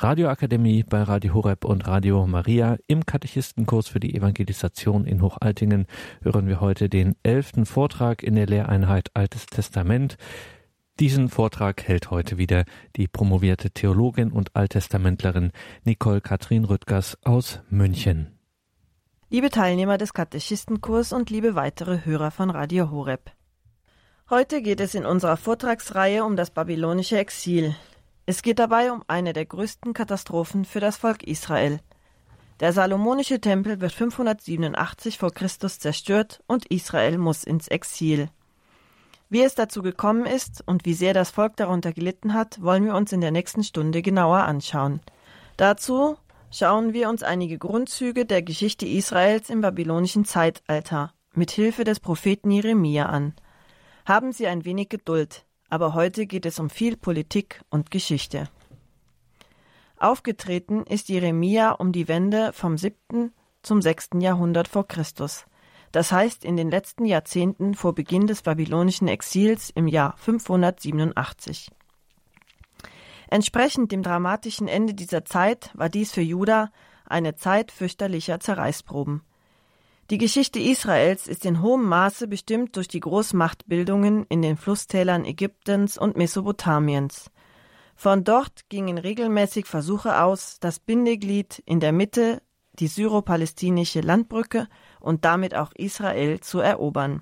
[0.00, 2.76] Radioakademie bei Radio Horeb und Radio Maria.
[2.86, 5.86] Im Katechistenkurs für die Evangelisation in Hochaltingen
[6.22, 10.16] hören wir heute den elften Vortrag in der Lehreinheit Altes Testament.
[11.00, 12.64] Diesen Vortrag hält heute wieder
[12.94, 15.50] die promovierte Theologin und Alttestamentlerin
[15.82, 18.38] Nicole Katrin Rüttgers aus München.
[19.30, 23.32] Liebe Teilnehmer des Katechistenkurs und liebe weitere Hörer von Radio Horeb.
[24.30, 27.74] Heute geht es in unserer Vortragsreihe um das babylonische Exil,
[28.28, 31.80] es geht dabei um eine der größten Katastrophen für das Volk Israel.
[32.60, 38.28] Der salomonische Tempel wird 587 vor Christus zerstört und Israel muss ins Exil.
[39.30, 42.96] Wie es dazu gekommen ist und wie sehr das Volk darunter gelitten hat, wollen wir
[42.96, 45.00] uns in der nächsten Stunde genauer anschauen.
[45.56, 46.18] Dazu
[46.50, 52.50] schauen wir uns einige Grundzüge der Geschichte Israels im babylonischen Zeitalter mit Hilfe des Propheten
[52.50, 53.32] Jeremia an.
[54.04, 58.48] Haben Sie ein wenig Geduld aber heute geht es um viel Politik und Geschichte.
[59.98, 63.32] Aufgetreten ist Jeremia um die Wende vom 7.
[63.62, 64.10] zum 6.
[64.20, 65.44] Jahrhundert vor Christus.
[65.92, 71.70] Das heißt in den letzten Jahrzehnten vor Beginn des babylonischen Exils im Jahr 587.
[73.30, 76.70] Entsprechend dem dramatischen Ende dieser Zeit war dies für Juda
[77.04, 79.22] eine Zeit fürchterlicher Zerreißproben.
[80.10, 85.98] Die Geschichte Israels ist in hohem Maße bestimmt durch die Großmachtbildungen in den Flusstälern Ägyptens
[85.98, 87.30] und Mesopotamiens.
[87.94, 92.40] Von dort gingen regelmäßig Versuche aus, das Bindeglied in der Mitte,
[92.78, 97.20] die syro-palästinische Landbrücke und damit auch Israel zu erobern.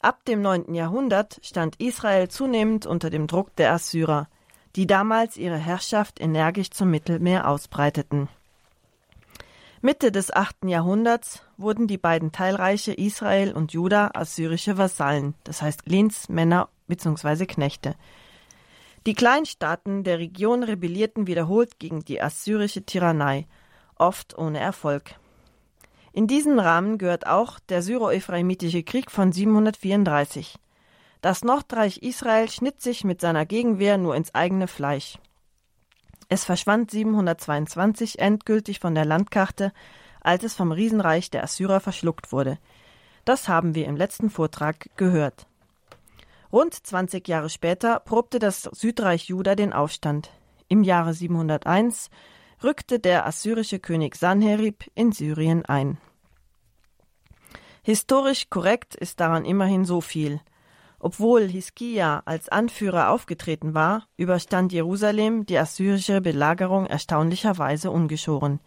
[0.00, 0.74] Ab dem 9.
[0.74, 4.28] Jahrhundert stand Israel zunehmend unter dem Druck der Assyrer,
[4.74, 8.28] die damals ihre Herrschaft energisch zum Mittelmeer ausbreiteten.
[9.86, 10.64] Mitte des 8.
[10.64, 17.46] Jahrhunderts wurden die beiden Teilreiche Israel und Juda assyrische Vasallen, das heißt Lehnsmänner bzw.
[17.46, 17.94] Knechte.
[19.06, 23.46] Die Kleinstaaten der Region rebellierten wiederholt gegen die assyrische Tyrannei,
[23.94, 25.14] oft ohne Erfolg.
[26.12, 30.56] In diesen Rahmen gehört auch der syro-ephraimitische Krieg von 734.
[31.20, 35.20] Das Nordreich Israel schnitt sich mit seiner Gegenwehr nur ins eigene Fleisch.
[36.28, 39.72] Es verschwand 722 endgültig von der Landkarte,
[40.20, 42.58] als es vom Riesenreich der Assyrer verschluckt wurde.
[43.24, 45.46] Das haben wir im letzten Vortrag gehört.
[46.52, 50.30] Rund 20 Jahre später probte das Südreich Juda den Aufstand.
[50.68, 52.10] Im Jahre 701
[52.62, 55.98] rückte der assyrische König Sanherib in Syrien ein.
[57.82, 60.40] Historisch korrekt ist daran immerhin so viel–
[60.98, 68.60] obwohl Hiskia als Anführer aufgetreten war, überstand Jerusalem die assyrische Belagerung erstaunlicherweise ungeschoren.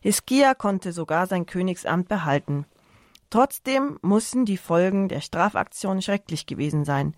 [0.00, 2.66] Hiskia konnte sogar sein Königsamt behalten.
[3.30, 7.14] Trotzdem mussten die Folgen der Strafaktion schrecklich gewesen sein.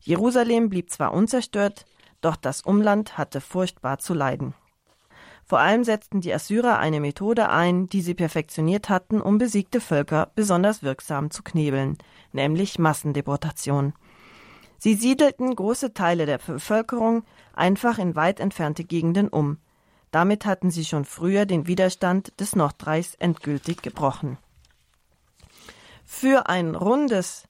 [0.00, 1.84] Jerusalem blieb zwar unzerstört,
[2.20, 4.54] doch das Umland hatte furchtbar zu leiden.
[5.48, 10.30] Vor allem setzten die Assyrer eine Methode ein, die sie perfektioniert hatten, um besiegte Völker
[10.34, 11.96] besonders wirksam zu knebeln,
[12.32, 13.94] nämlich Massendeportation.
[14.76, 19.56] Sie siedelten große Teile der Bevölkerung einfach in weit entfernte Gegenden um.
[20.10, 24.36] Damit hatten sie schon früher den Widerstand des Nordreichs endgültig gebrochen.
[26.04, 27.48] Für ein rundes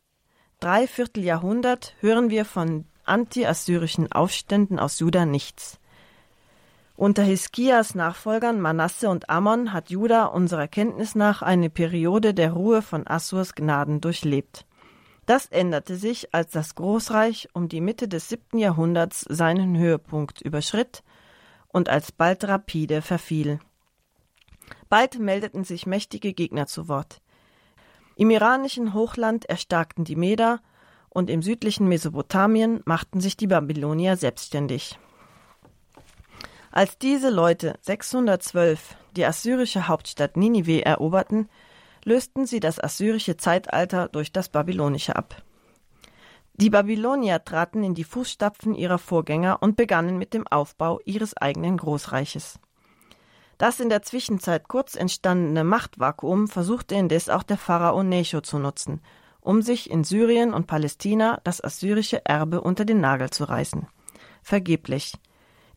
[0.60, 5.80] Dreivierteljahrhundert hören wir von anti-assyrischen Aufständen aus Juda nichts.
[6.98, 12.82] Unter Hiskias Nachfolgern Manasse und Ammon hat Juda unserer Kenntnis nach eine Periode der Ruhe
[12.82, 14.66] von Assurs Gnaden durchlebt.
[15.25, 21.04] Das änderte sich, als das Großreich um die Mitte des siebten Jahrhunderts seinen Höhepunkt überschritt
[21.69, 23.60] und alsbald rapide verfiel.
[24.88, 27.20] Bald meldeten sich mächtige Gegner zu Wort.
[28.16, 30.59] Im iranischen Hochland erstarkten die Meder
[31.10, 34.98] und im südlichen Mesopotamien machten sich die Babylonier selbstständig.
[36.71, 41.49] Als diese Leute 612 die assyrische Hauptstadt Ninive eroberten,
[42.05, 45.43] lösten sie das assyrische Zeitalter durch das babylonische ab.
[46.55, 51.77] Die Babylonier traten in die Fußstapfen ihrer Vorgänger und begannen mit dem Aufbau ihres eigenen
[51.77, 52.59] Großreiches.
[53.59, 59.01] Das in der Zwischenzeit kurz entstandene Machtvakuum versuchte indes auch der Pharao Necho zu nutzen,
[59.41, 63.87] um sich in Syrien und Palästina das assyrische Erbe unter den Nagel zu reißen.
[64.42, 65.15] Vergeblich.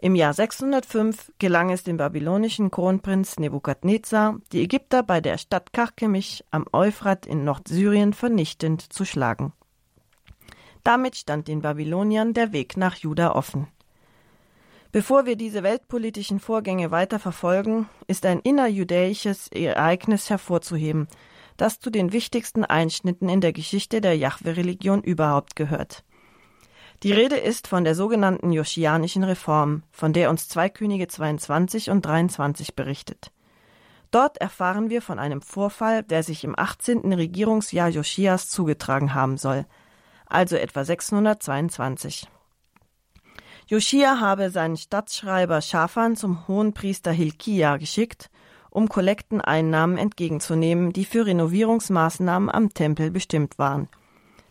[0.03, 6.44] Im Jahr 605 gelang es dem babylonischen Kronprinz Nebukadnezar, die Ägypter bei der Stadt Karkemisch
[6.50, 9.53] am Euphrat in Nordsyrien vernichtend zu schlagen.
[10.83, 13.68] Damit stand den Babyloniern der Weg nach Juda offen.
[14.92, 21.09] Bevor wir diese weltpolitischen Vorgänge weiter verfolgen, ist ein innerjudäisches Ereignis hervorzuheben,
[21.57, 26.03] das zu den wichtigsten Einschnitten in der Geschichte der Jahwe-Religion überhaupt gehört.
[27.03, 32.06] Die Rede ist von der sogenannten Joschianischen Reform, von der uns 2 Könige 22 und
[32.06, 33.31] 23 berichtet.
[34.12, 37.12] Dort erfahren wir von einem Vorfall, der sich im 18.
[37.12, 39.65] Regierungsjahr Joschias zugetragen haben soll,
[40.27, 42.27] also etwa 622.
[43.65, 48.30] Joschia habe seinen Stadtschreiber Schafan zum Hohenpriester Hilkia geschickt,
[48.69, 53.89] um Kollekteneinnahmen entgegenzunehmen, die für Renovierungsmaßnahmen am Tempel bestimmt waren.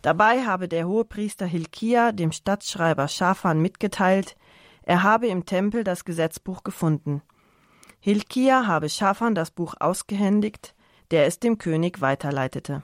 [0.03, 4.37] Dabei habe der Hohepriester Hilkia dem Stadtschreiber Schafan mitgeteilt,
[4.83, 7.23] er habe im Tempel das Gesetzbuch gefunden.
[8.01, 10.75] Hilkia habe Schafan das Buch ausgehändigt,
[11.11, 12.83] der es dem König weiterleitete.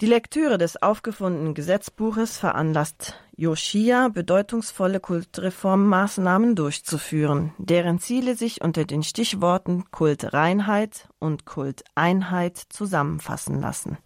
[0.00, 9.04] Die Lektüre des aufgefundenen Gesetzbuches veranlasst Joschia, bedeutungsvolle Kultreformmaßnahmen durchzuführen, deren Ziele sich unter den
[9.04, 13.98] Stichworten Kultreinheit und Kulteinheit zusammenfassen lassen.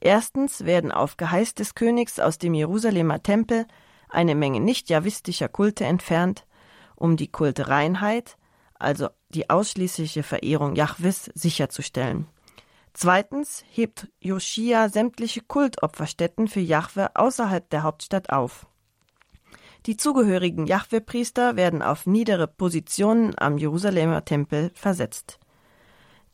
[0.00, 3.66] Erstens werden auf Geheiß des Königs aus dem Jerusalemer Tempel
[4.08, 6.46] eine Menge nicht javistischer Kulte entfernt,
[6.94, 8.36] um die Kultreinheit,
[8.78, 12.26] also die ausschließliche Verehrung Jahwes, sicherzustellen.
[12.94, 18.66] Zweitens hebt Joschia sämtliche Kultopferstätten für Jahwe außerhalb der Hauptstadt auf.
[19.86, 25.38] Die zugehörigen Jahwe-Priester werden auf niedere Positionen am Jerusalemer Tempel versetzt.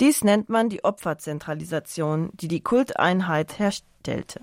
[0.00, 4.40] Dies nennt man die Opferzentralisation, die die Kulteinheit herstellte.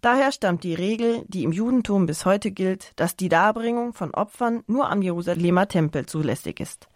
[0.00, 4.64] Daher stammt die Regel, die im Judentum bis heute gilt, dass die Darbringung von Opfern
[4.66, 6.88] nur am Jerusalemer Tempel zulässig ist.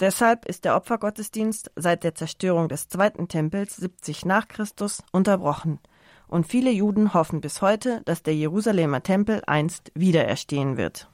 [0.00, 5.80] Deshalb ist der Opfergottesdienst seit der Zerstörung des zweiten Tempels 70 nach Christus unterbrochen.
[6.28, 11.08] Und viele Juden hoffen bis heute, dass der Jerusalemer Tempel einst wiedererstehen wird.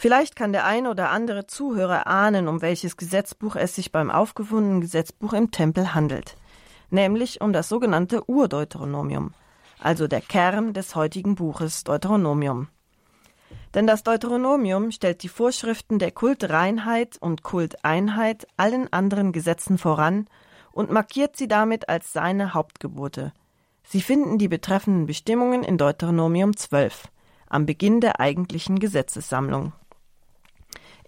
[0.00, 4.80] Vielleicht kann der ein oder andere Zuhörer ahnen, um welches Gesetzbuch es sich beim aufgefundenen
[4.80, 6.36] Gesetzbuch im Tempel handelt,
[6.88, 9.34] nämlich um das sogenannte Urdeuteronomium,
[9.80, 12.68] also der Kern des heutigen Buches Deuteronomium.
[13.74, 20.28] Denn das Deuteronomium stellt die Vorschriften der Kultreinheit und Kulteinheit allen anderen Gesetzen voran
[20.70, 23.32] und markiert sie damit als seine Hauptgebote.
[23.82, 27.08] Sie finden die betreffenden Bestimmungen in Deuteronomium 12,
[27.48, 29.72] am Beginn der eigentlichen Gesetzessammlung.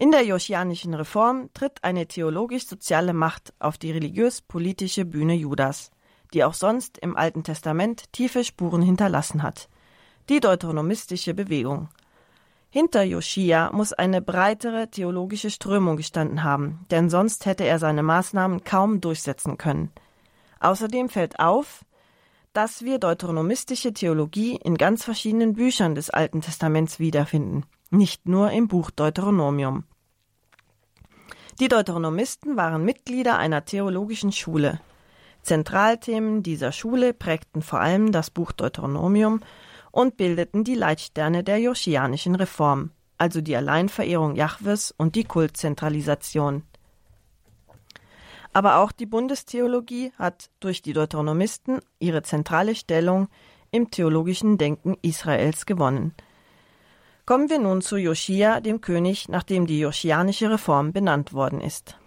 [0.01, 5.91] In der Josianischen Reform tritt eine theologisch-soziale Macht auf die religiös-politische Bühne Judas,
[6.33, 9.69] die auch sonst im Alten Testament tiefe Spuren hinterlassen hat.
[10.27, 11.87] Die deuteronomistische Bewegung–
[12.73, 18.63] hinter Joschia muss eine breitere theologische Strömung gestanden haben, denn sonst hätte er seine Maßnahmen
[18.63, 19.91] kaum durchsetzen können.
[20.61, 21.83] Außerdem fällt auf,
[22.53, 28.69] dass wir deuteronomistische Theologie in ganz verschiedenen Büchern des Alten Testaments wiederfinden, nicht nur im
[28.69, 29.83] Buch Deuteronomium.
[31.59, 34.79] Die Deuteronomisten waren Mitglieder einer theologischen Schule.
[35.43, 39.41] Zentralthemen dieser Schule prägten vor allem das Buch Deuteronomium
[39.91, 46.63] und bildeten die Leitsterne der Joschianischen Reform, also die Alleinverehrung Jahwes und die Kultzentralisation.
[48.53, 53.27] Aber auch die Bundestheologie hat durch die Deuteronomisten ihre zentrale Stellung
[53.71, 56.13] im theologischen Denken Israels gewonnen.
[57.25, 61.97] Kommen wir nun zu Joschia, dem König, nach dem die Joschianische Reform benannt worden ist.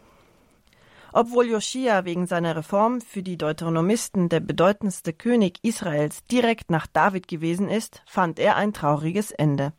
[1.12, 7.28] Obwohl Joschia wegen seiner Reform für die Deuteronomisten der bedeutendste König Israels direkt nach David
[7.28, 9.72] gewesen ist, fand er ein trauriges Ende.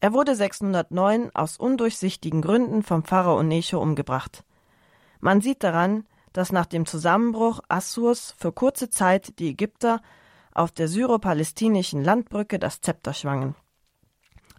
[0.00, 4.44] Er wurde 609 aus undurchsichtigen Gründen vom Pharao Necho umgebracht.
[5.20, 10.00] Man sieht daran, dass nach dem Zusammenbruch Assurs für kurze Zeit die Ägypter
[10.54, 13.56] auf der syro-palästinischen Landbrücke das Zepter schwangen.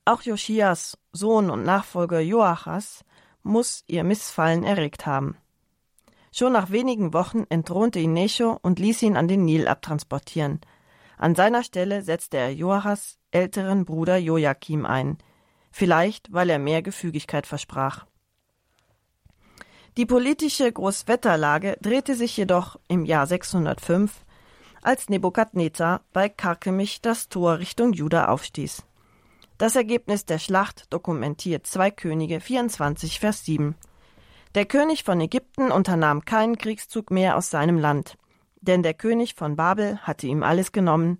[0.07, 3.03] Auch Joschias Sohn und Nachfolger Joachas
[3.43, 5.35] muss ihr Missfallen erregt haben.
[6.31, 10.61] Schon nach wenigen Wochen entthronte ihn Necho und ließ ihn an den Nil abtransportieren.
[11.17, 15.17] An seiner Stelle setzte er Joachas älteren Bruder Joachim ein,
[15.71, 18.05] vielleicht weil er mehr Gefügigkeit versprach.
[19.97, 24.23] Die politische Großwetterlage drehte sich jedoch im Jahr 605,
[24.81, 28.86] als Nebukadnezar bei Karkemich das Tor Richtung Juda aufstieß.
[29.57, 33.73] Das Ergebnis der Schlacht dokumentiert 2 Könige 24, Vers 7.
[34.53, 38.19] Der König von Ägypten unternahm keinen Kriegszug mehr aus seinem Land,
[38.61, 41.17] denn der König von Babel hatte ihm alles genommen,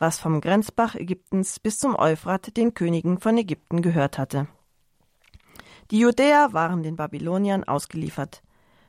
[0.00, 4.48] was vom Grenzbach Ägyptens bis zum Euphrat den Königen von Ägypten gehört hatte.
[5.92, 8.42] Die Judäer waren den Babyloniern ausgeliefert.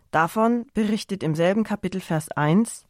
[0.10, 2.88] Davon berichtet im selben Kapitel Vers 1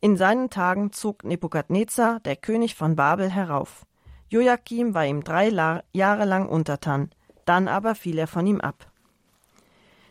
[0.00, 3.85] In seinen Tagen zog Nebukadnezar, der König von Babel, herauf.
[4.28, 5.48] Joachim war ihm drei
[5.92, 7.10] Jahre lang untertan,
[7.44, 8.90] dann aber fiel er von ihm ab.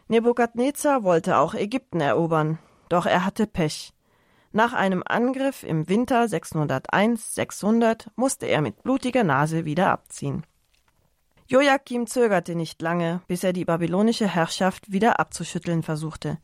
[0.08, 3.92] Nebukadnezar wollte auch Ägypten erobern, doch er hatte Pech.
[4.52, 10.46] Nach einem Angriff im Winter 601-600 musste er mit blutiger Nase wieder abziehen.
[11.48, 16.38] Joachim zögerte nicht lange, bis er die babylonische Herrschaft wieder abzuschütteln versuchte.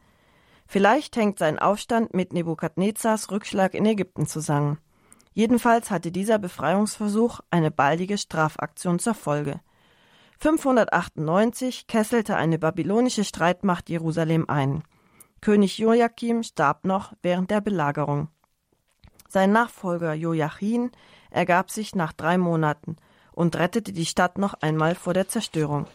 [0.67, 4.77] Vielleicht hängt sein Aufstand mit Nebukadnezars Rückschlag in Ägypten zusammen.
[5.33, 9.61] Jedenfalls hatte dieser Befreiungsversuch eine baldige Strafaktion zur Folge.
[10.39, 14.83] 598 kesselte eine babylonische Streitmacht Jerusalem ein.
[15.39, 18.27] König Joachim starb noch während der Belagerung.
[19.29, 20.91] Sein Nachfolger Joachim
[21.29, 22.97] ergab sich nach drei Monaten
[23.31, 25.87] und rettete die Stadt noch einmal vor der Zerstörung.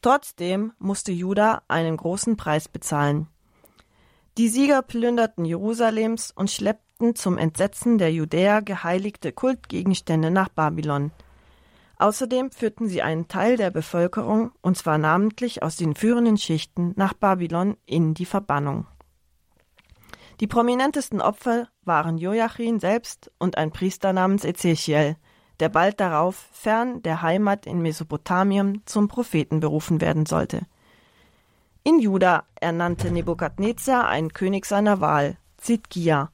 [0.00, 3.28] Trotzdem musste Juda einen großen Preis bezahlen.
[4.36, 6.83] Die Sieger plünderten Jerusalems und schleppten
[7.14, 11.10] zum Entsetzen der Judäer geheiligte Kultgegenstände nach Babylon.
[11.98, 17.14] Außerdem führten sie einen Teil der Bevölkerung, und zwar namentlich aus den führenden Schichten, nach
[17.14, 18.86] Babylon in die Verbannung.
[20.40, 25.16] Die prominentesten Opfer waren Joachim selbst und ein Priester namens Ezechiel,
[25.60, 30.66] der bald darauf fern der Heimat in Mesopotamien zum Propheten berufen werden sollte.
[31.84, 36.30] In Juda ernannte Nebukadnezar einen König seiner Wahl, Zidkia,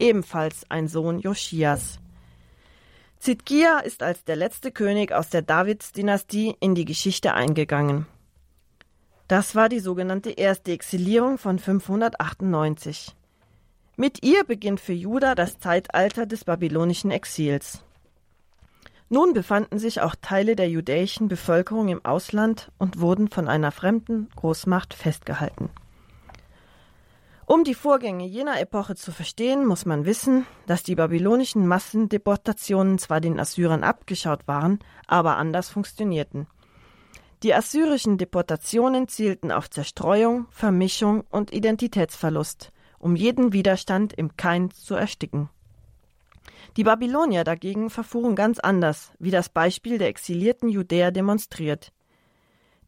[0.00, 2.00] ebenfalls ein Sohn Joschias.
[3.18, 8.06] Zidkia ist als der letzte König aus der Davids-Dynastie in die Geschichte eingegangen.
[9.28, 13.14] Das war die sogenannte erste Exilierung von 598.
[13.96, 17.84] Mit ihr beginnt für Juda das Zeitalter des babylonischen Exils.
[19.10, 24.28] Nun befanden sich auch Teile der judäischen Bevölkerung im Ausland und wurden von einer fremden
[24.36, 25.68] Großmacht festgehalten.
[27.52, 33.20] Um die Vorgänge jener Epoche zu verstehen, muss man wissen, dass die babylonischen Massendeportationen zwar
[33.20, 34.78] den Assyrern abgeschaut waren,
[35.08, 36.46] aber anders funktionierten.
[37.42, 44.94] Die assyrischen Deportationen zielten auf Zerstreuung, Vermischung und Identitätsverlust, um jeden Widerstand im Keim zu
[44.94, 45.48] ersticken.
[46.76, 51.90] Die Babylonier dagegen verfuhren ganz anders, wie das Beispiel der exilierten Judäer demonstriert.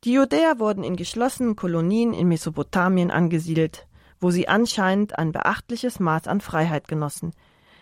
[0.04, 3.88] Die Judäer wurden in geschlossenen Kolonien in Mesopotamien angesiedelt,
[4.22, 7.32] wo sie anscheinend ein beachtliches Maß an Freiheit genossen.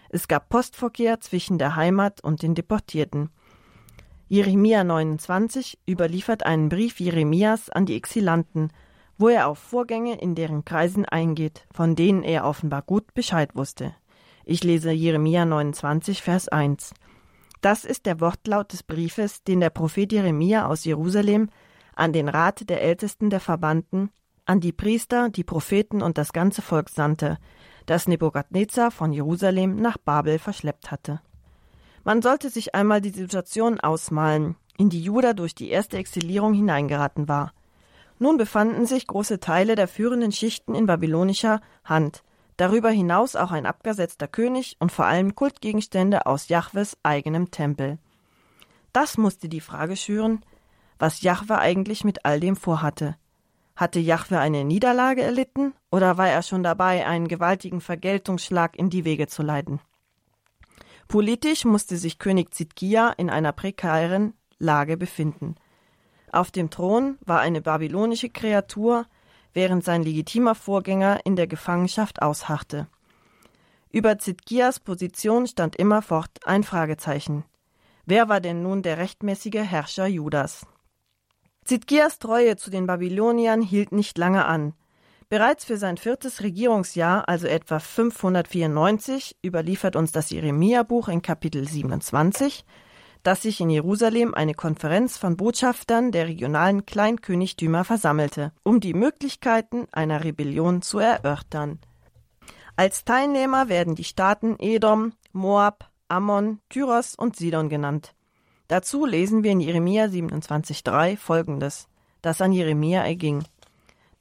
[0.08, 3.28] Es gab Postverkehr zwischen der Heimat und den Deportierten.
[4.26, 8.72] Jeremia 29 überliefert einen Brief Jeremias an die Exilanten,
[9.18, 13.94] wo er auf Vorgänge in deren Kreisen eingeht, von denen er offenbar gut Bescheid wusste.
[14.46, 16.94] Ich lese Jeremia 29, Vers 1.
[17.60, 21.50] Das ist der Wortlaut des Briefes, den der Prophet Jeremia aus Jerusalem
[21.94, 24.10] an den Rat der Ältesten der Verbannten,
[24.46, 27.38] an die Priester, die Propheten und das ganze Volk sandte,
[27.86, 31.20] das Nebukadnezar von Jerusalem nach Babel verschleppt hatte.
[32.04, 37.28] Man sollte sich einmal die Situation ausmalen, in die Juda durch die erste Exilierung hineingeraten
[37.28, 37.52] war.
[38.18, 42.22] Nun befanden sich große Teile der führenden Schichten in babylonischer Hand,
[42.56, 47.98] darüber hinaus auch ein abgesetzter König und vor allem Kultgegenstände aus Jahwes eigenem Tempel.
[48.92, 50.44] Das musste die Frage schüren,
[50.98, 53.16] was Jahwe eigentlich mit all dem vorhatte.
[53.80, 59.06] Hatte Jahwe eine Niederlage erlitten oder war er schon dabei, einen gewaltigen Vergeltungsschlag in die
[59.06, 59.80] Wege zu leiten?
[61.08, 65.54] Politisch musste sich König Zidkia in einer prekären Lage befinden.
[66.30, 69.06] Auf dem Thron war eine babylonische Kreatur,
[69.54, 72.86] während sein legitimer Vorgänger in der Gefangenschaft ausharrte.
[73.90, 77.44] Über Zidkias Position stand immerfort ein Fragezeichen.
[78.04, 80.66] Wer war denn nun der rechtmäßige Herrscher Judas?
[81.70, 84.74] Zidkias Treue zu den Babyloniern hielt nicht lange an.
[85.28, 92.64] Bereits für sein viertes Regierungsjahr, also etwa 594, überliefert uns das Jeremia-Buch in Kapitel 27,
[93.22, 99.86] dass sich in Jerusalem eine Konferenz von Botschaftern der regionalen Kleinkönigtümer versammelte, um die Möglichkeiten
[99.92, 101.78] einer Rebellion zu erörtern.
[102.74, 108.12] Als Teilnehmer werden die Staaten Edom, Moab, Ammon, Tyros und Sidon genannt.
[108.70, 111.88] Dazu lesen wir in Jeremia 27,3 folgendes,
[112.22, 113.42] das an Jeremia erging.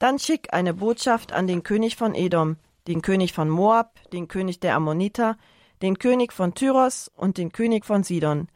[0.00, 2.56] Dann schick eine Botschaft an den König von Edom,
[2.88, 5.36] den König von Moab, den König der Ammoniter,
[5.82, 8.48] den König von Tyros und den König von Sidon,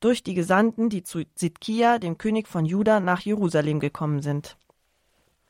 [0.00, 4.56] durch die Gesandten, die zu Zidkia, dem König von Juda, nach Jerusalem gekommen sind.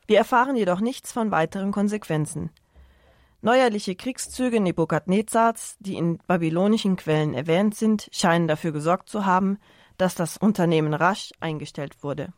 [0.09, 2.51] Wir erfahren jedoch nichts von weiteren Konsequenzen.
[3.41, 9.59] Neuerliche Kriegszüge Nebukadnezars, die in babylonischen Quellen erwähnt sind, scheinen dafür gesorgt zu haben,
[10.03, 12.33] dass das Unternehmen rasch eingestellt wurde.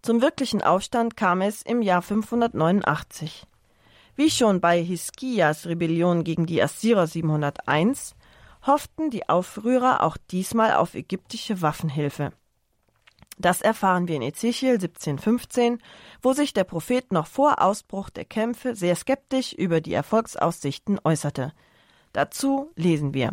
[0.00, 3.46] Zum wirklichen Aufstand kam es im Jahr 589.
[4.16, 8.14] Wie schon bei Hiskias Rebellion gegen die Assyrer 701
[8.66, 12.32] hofften die Aufrührer auch diesmal auf ägyptische Waffenhilfe.
[13.36, 15.78] Das erfahren wir in Ezechiel 17,15,
[16.22, 21.52] wo sich der Prophet noch vor Ausbruch der Kämpfe sehr skeptisch über die Erfolgsaussichten äußerte.
[22.14, 23.32] Dazu lesen wir.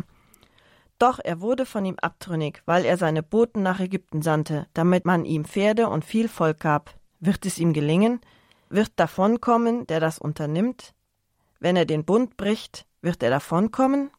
[1.00, 5.24] Doch er wurde von ihm abtrünnig, weil er seine Boten nach Ägypten sandte, damit man
[5.24, 6.94] ihm Pferde und viel Volk gab.
[7.20, 8.20] Wird es ihm gelingen?
[8.68, 10.92] Wird davonkommen, der das unternimmt?
[11.58, 14.10] Wenn er den Bund bricht, wird er davonkommen?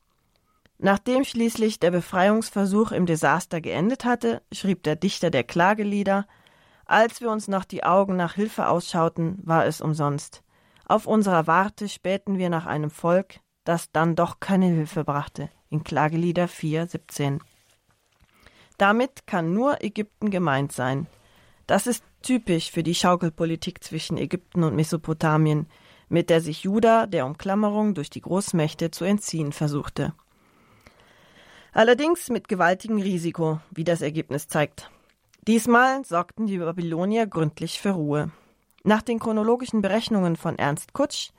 [0.80, 6.26] Nachdem schließlich der Befreiungsversuch im Desaster geendet hatte, schrieb der Dichter der Klagelieder
[6.86, 10.42] Als wir uns noch die Augen nach Hilfe ausschauten, war es umsonst.
[10.88, 15.52] Auf unserer Warte spähten wir nach einem Volk, das dann doch keine Hilfe brachte.
[15.72, 17.40] In Klagelieder 4, 17.
[18.78, 21.08] Damit kann nur Ägypten gemeint sein.
[21.66, 25.68] Das ist typisch für die Schaukelpolitik zwischen Ägypten und Mesopotamien,
[26.10, 30.14] mit der sich Juda der Umklammerung durch die Großmächte zu entziehen versuchte.
[31.72, 34.92] Allerdings mit gewaltigem Risiko, wie das Ergebnis zeigt.
[35.48, 38.30] Diesmal sorgten die Babylonier gründlich für Ruhe.
[38.84, 41.32] Nach den chronologischen Berechnungen von Ernst Kutsch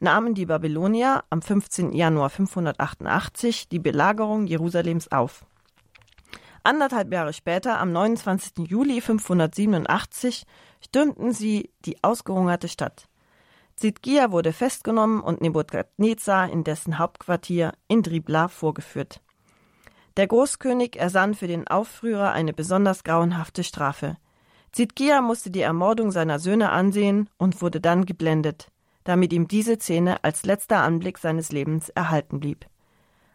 [0.00, 1.92] nahmen die Babylonier am 15.
[1.92, 5.44] Januar 588 die Belagerung Jerusalems auf.
[6.62, 8.66] Anderthalb Jahre später, am 29.
[8.68, 10.44] Juli 587,
[10.80, 13.08] stürmten sie die ausgehungerte Stadt.
[13.76, 19.20] Zidgia wurde festgenommen und Nebukadnezar in dessen Hauptquartier in Dribla vorgeführt.
[20.16, 24.16] Der Großkönig ersann für den Aufrührer eine besonders grauenhafte Strafe.
[24.72, 28.68] Zidkia musste die Ermordung seiner Söhne ansehen und wurde dann geblendet,
[29.04, 32.66] damit ihm diese Szene als letzter Anblick seines Lebens erhalten blieb.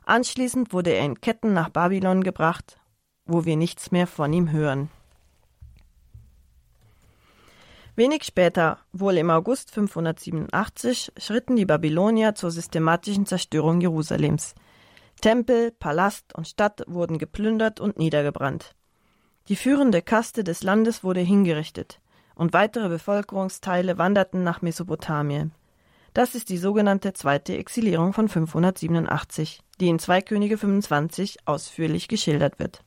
[0.06, 2.80] Anschließend wurde er in Ketten nach Babylon gebracht,
[3.26, 4.90] wo wir nichts mehr von ihm hören.
[7.96, 14.56] Wenig später, wohl im August 587, schritten die Babylonier zur systematischen Zerstörung Jerusalems–
[15.22, 18.76] Tempel, Palast und Stadt wurden geplündert und niedergebrannt.
[19.50, 22.00] Die führende Kaste des Landes wurde hingerichtet,
[22.36, 25.52] und weitere Bevölkerungsteile wanderten nach Mesopotamien.
[26.14, 32.60] Das ist die sogenannte zweite Exilierung von 587, die in 2 Könige 25 ausführlich geschildert
[32.60, 32.84] wird.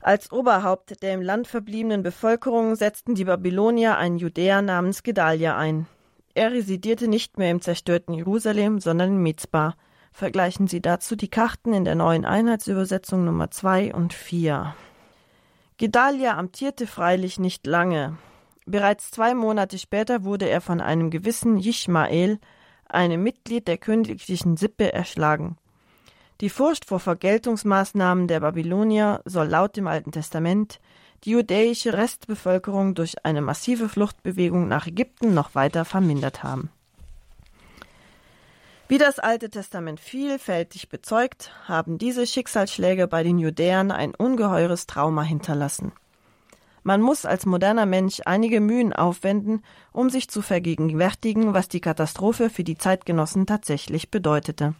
[0.00, 5.86] Als Oberhaupt der im Land verbliebenen Bevölkerung setzten die Babylonier einen Judäer namens Gedalia ein.
[6.34, 9.74] Er residierte nicht mehr im zerstörten Jerusalem, sondern in Mizpah,
[10.18, 14.74] Vergleichen Sie dazu die Karten in der neuen Einheitsübersetzung Nummer 2 und 4.
[15.76, 18.18] Gedalia amtierte freilich nicht lange.
[18.70, 22.38] Bereits zwei Monate später wurde er von einem gewissen Jishmael,
[22.86, 25.56] einem Mitglied der königlichen Sippe, erschlagen.
[26.42, 30.80] Die Furcht vor Vergeltungsmaßnahmen der Babylonier soll laut dem Alten Testament
[31.24, 36.70] die judäische Restbevölkerung durch eine massive Fluchtbewegung nach Ägypten noch weiter vermindert haben.
[38.86, 45.22] Wie das Alte Testament vielfältig bezeugt, haben diese Schicksalsschläge bei den Judäern ein ungeheures Trauma
[45.22, 45.92] hinterlassen.
[46.82, 49.62] Man muss als moderner Mensch einige Mühen aufwenden,
[49.92, 54.74] um sich zu vergegenwärtigen, was die Katastrophe für die Zeitgenossen tatsächlich bedeutete.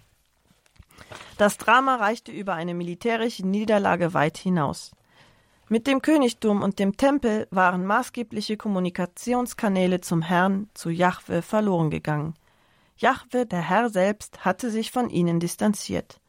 [1.36, 4.92] Das Drama reichte über eine militärische Niederlage weit hinaus.
[5.68, 12.34] Mit dem Königtum und dem Tempel waren maßgebliche Kommunikationskanäle zum Herrn, zu Jahwe, verloren gegangen.
[12.96, 16.20] Jahwe, der Herr selbst, hatte sich von ihnen distanziert.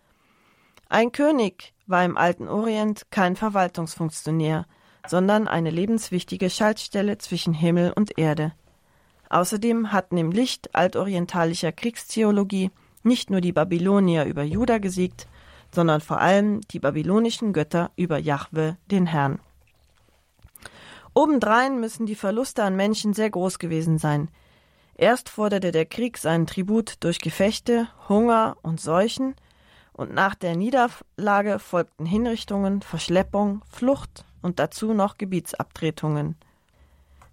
[0.89, 4.65] Ein König war im alten Orient kein Verwaltungsfunktionär,
[5.07, 8.53] sondern eine lebenswichtige Schaltstelle zwischen Himmel und Erde.
[9.29, 12.71] Außerdem hatten im Licht altorientalischer Kriegstheologie
[13.03, 15.27] nicht nur die Babylonier über Juda gesiegt,
[15.71, 19.39] sondern vor allem die babylonischen Götter über Jahwe, den Herrn.
[21.13, 24.29] Obendrein müssen die Verluste an Menschen sehr groß gewesen sein,
[24.99, 29.33] Erst forderte der Krieg seinen Tribut durch Gefechte, Hunger und Seuchen,
[29.93, 36.36] und nach der Niederlage folgten Hinrichtungen, Verschleppung, Flucht und dazu noch Gebietsabtretungen.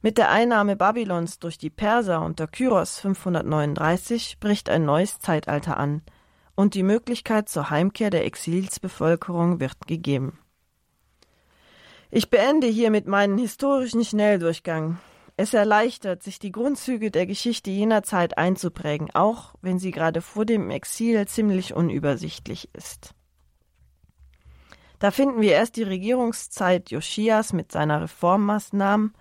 [0.02, 6.02] Mit der Einnahme Babylons durch die Perser unter Kyros 539 bricht ein neues Zeitalter an,
[6.54, 10.38] und die Möglichkeit zur Heimkehr der Exilsbevölkerung wird gegeben.
[12.10, 14.98] Ich beende hiermit meinen historischen Schnelldurchgang.
[15.36, 20.46] Es erleichtert, sich die Grundzüge der Geschichte jener Zeit einzuprägen, auch wenn sie gerade vor
[20.46, 23.15] dem Exil ziemlich unübersichtlich ist.
[24.98, 29.14] Da finden wir erst die Regierungszeit Joschias mit seiner Reformmaßnahmen.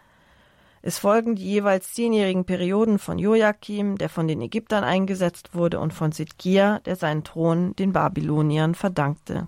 [0.81, 5.93] Es folgen die jeweils zehnjährigen Perioden von Joachim, der von den Ägyptern eingesetzt wurde, und
[5.93, 9.47] von Sidkia, der seinen Thron den Babyloniern verdankte.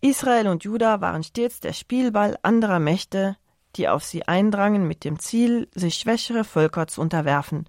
[0.00, 3.36] Israel und Juda waren stets der Spielball anderer Mächte,
[3.74, 7.68] die auf sie eindrangen mit dem Ziel, sich schwächere Völker zu unterwerfen,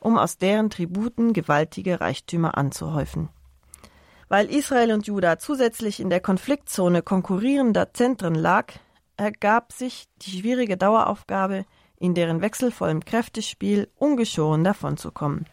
[0.00, 3.28] um aus deren Tributen gewaltige Reichtümer anzuhäufen.
[4.30, 8.72] Weil Israel und Juda zusätzlich in der Konfliktzone konkurrierender Zentren lag,
[9.16, 11.66] ergab sich die schwierige Daueraufgabe,
[11.96, 15.46] in deren wechselvollem Kräftespiel ungeschoren davonzukommen.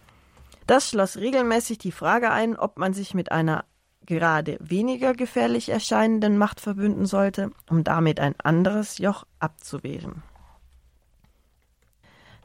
[0.68, 3.66] Das schloss regelmäßig die Frage ein, ob man sich mit einer
[4.06, 10.22] gerade weniger gefährlich erscheinenden Macht verbünden sollte, um damit ein anderes Joch abzuwehren.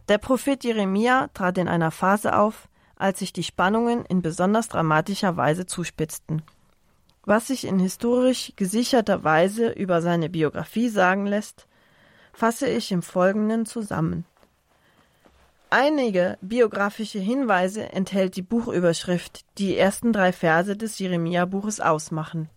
[0.09, 2.69] Der Prophet Jeremia trat in einer Phase auf,
[3.03, 6.43] als sich die Spannungen in besonders dramatischer Weise zuspitzten.
[7.25, 11.67] Was sich in historisch gesicherter Weise über seine Biografie sagen lässt,
[12.33, 14.25] fasse ich im Folgenden zusammen.
[15.69, 22.51] Einige biografische Hinweise enthält die Buchüberschrift, die ersten drei Verse des Jeremia-Buches ausmachen.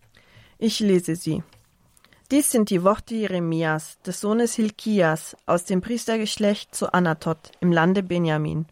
[0.59, 1.41] Ich lese sie.
[2.29, 8.03] Dies sind die Worte Jeremias, des Sohnes Hilkias, aus dem Priestergeschlecht zu Anatot im Lande
[8.03, 8.65] Benjamin.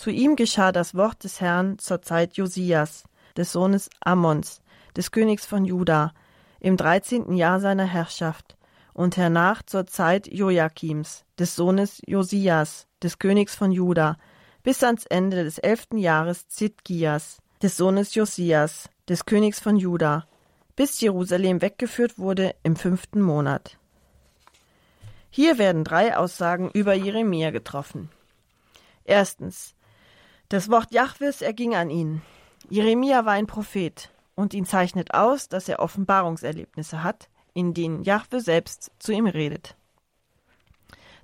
[0.00, 3.04] Zu ihm geschah das Wort des Herrn zur Zeit Josias,
[3.36, 4.62] des Sohnes Ammons,
[4.96, 6.14] des Königs von Juda,
[6.58, 8.56] im dreizehnten Jahr seiner Herrschaft,
[8.94, 14.16] und hernach zur Zeit Joachims, des Sohnes Josias, des Königs von Juda,
[14.62, 20.26] bis ans Ende des elften Jahres Zidkias, des Sohnes Josias, des Königs von Juda,
[20.76, 23.76] bis Jerusalem weggeführt wurde im fünften Monat.
[25.28, 28.08] Hier werden drei Aussagen über Jeremia getroffen.
[29.04, 29.74] Erstens.
[30.50, 32.22] Das Wort Jahwes erging an ihn.
[32.68, 38.40] Jeremia war ein Prophet und ihn zeichnet aus, dass er Offenbarungserlebnisse hat, in denen Jahwe
[38.40, 39.76] selbst zu ihm redet.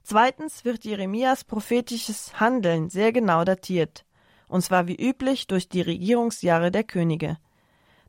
[0.04, 4.04] Zweitens wird Jeremias prophetisches Handeln sehr genau datiert,
[4.46, 7.36] und zwar wie üblich durch die Regierungsjahre der Könige.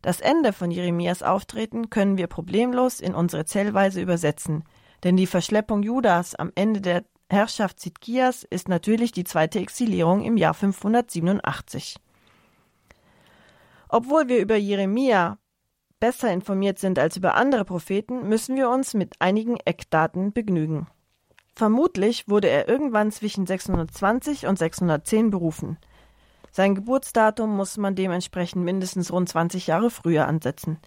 [0.04, 4.66] Das Ende von Jeremias Auftreten können wir problemlos in unsere Zählweise übersetzen,
[5.04, 10.38] denn die Verschleppung Judas am Ende der Herrschaft Zidkias ist natürlich die zweite Exilierung im
[10.38, 11.98] Jahr 587.
[13.90, 15.38] Obwohl wir über Jeremia
[16.00, 20.88] besser informiert sind als über andere Propheten, müssen wir uns mit einigen Eckdaten begnügen.
[21.54, 25.78] Vermutlich wurde er irgendwann zwischen 620 und 610 berufen.
[26.52, 30.80] Sein Geburtsdatum muss man dementsprechend mindestens rund 20 Jahre früher ansetzen.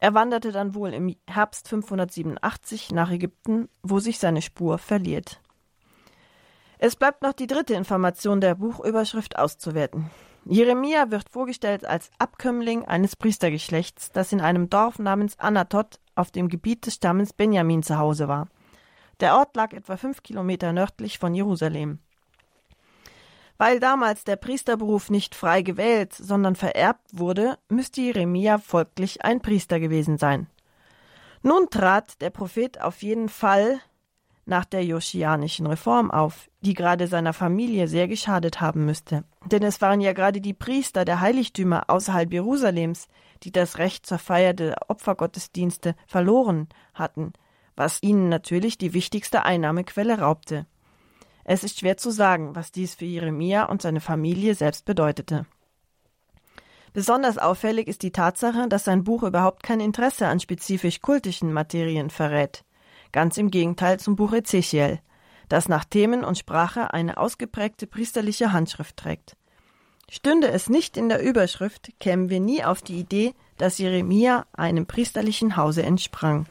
[0.00, 5.40] Er wanderte dann wohl im Herbst 587 nach Ägypten, wo sich seine Spur verliert.
[6.84, 10.10] Es bleibt noch die dritte Information der Buchüberschrift auszuwerten.
[10.44, 16.48] Jeremia wird vorgestellt als Abkömmling eines Priestergeschlechts, das in einem Dorf namens Anatot auf dem
[16.48, 18.48] Gebiet des Stammes Benjamin zu Hause war.
[19.20, 22.00] Der Ort lag etwa fünf Kilometer nördlich von Jerusalem.
[23.58, 29.78] Weil damals der Priesterberuf nicht frei gewählt, sondern vererbt wurde, müsste Jeremia folglich ein Priester
[29.78, 30.48] gewesen sein.
[31.42, 33.80] Nun trat der Prophet auf jeden Fall
[34.44, 39.24] nach der joschianischen Reform auf, die gerade seiner Familie sehr geschadet haben müsste.
[39.46, 43.08] Denn es waren ja gerade die Priester der Heiligtümer außerhalb Jerusalems,
[43.42, 47.32] die das Recht zur Feier der Opfergottesdienste verloren hatten,
[47.76, 50.66] was ihnen natürlich die wichtigste Einnahmequelle raubte.
[51.44, 55.46] Es ist schwer zu sagen, was dies für Jeremia und seine Familie selbst bedeutete.
[56.92, 62.10] Besonders auffällig ist die Tatsache, dass sein Buch überhaupt kein Interesse an spezifisch kultischen Materien
[62.10, 62.64] verrät.
[63.12, 65.00] Ganz im Gegenteil zum Buch Ezechiel,
[65.48, 69.36] das nach Themen und Sprache eine ausgeprägte priesterliche Handschrift trägt.
[70.10, 74.86] Stünde es nicht in der Überschrift, kämen wir nie auf die Idee, dass Jeremia einem
[74.86, 76.46] priesterlichen Hause entsprang.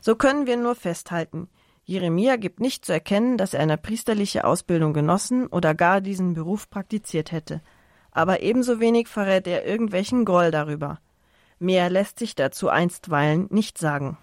[0.00, 1.48] So können wir nur festhalten,
[1.88, 6.68] Jeremia gibt nicht zu erkennen, dass er eine priesterliche Ausbildung genossen oder gar diesen Beruf
[6.68, 7.62] praktiziert hätte.
[8.10, 10.98] Aber ebenso wenig verrät er irgendwelchen Groll darüber.
[11.60, 14.18] Mehr lässt sich dazu einstweilen nicht sagen.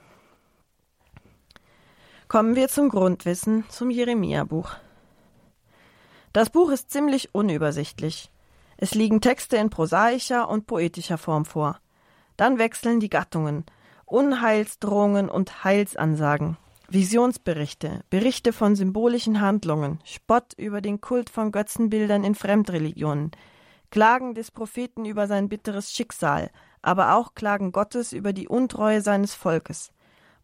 [2.33, 4.71] Kommen wir zum Grundwissen zum Jeremia-Buch.
[6.31, 8.31] Das Buch ist ziemlich unübersichtlich.
[8.75, 11.77] Es liegen Texte in prosaischer und poetischer Form vor.
[12.35, 13.67] Dann wechseln die Gattungen,
[14.05, 16.57] Unheilsdrohungen und Heilsansagen.
[16.89, 23.29] Visionsberichte, Berichte von symbolischen Handlungen, Spott über den Kult von Götzenbildern in Fremdreligionen,
[23.91, 26.49] Klagen des Propheten über sein bitteres Schicksal,
[26.81, 29.91] aber auch Klagen Gottes über die Untreue seines Volkes,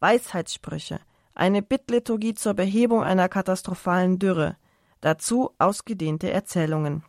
[0.02, 1.00] Weisheitssprüche,
[1.40, 4.58] eine Bittliturgie zur Behebung einer katastrophalen Dürre,
[5.00, 7.04] dazu ausgedehnte Erzählungen.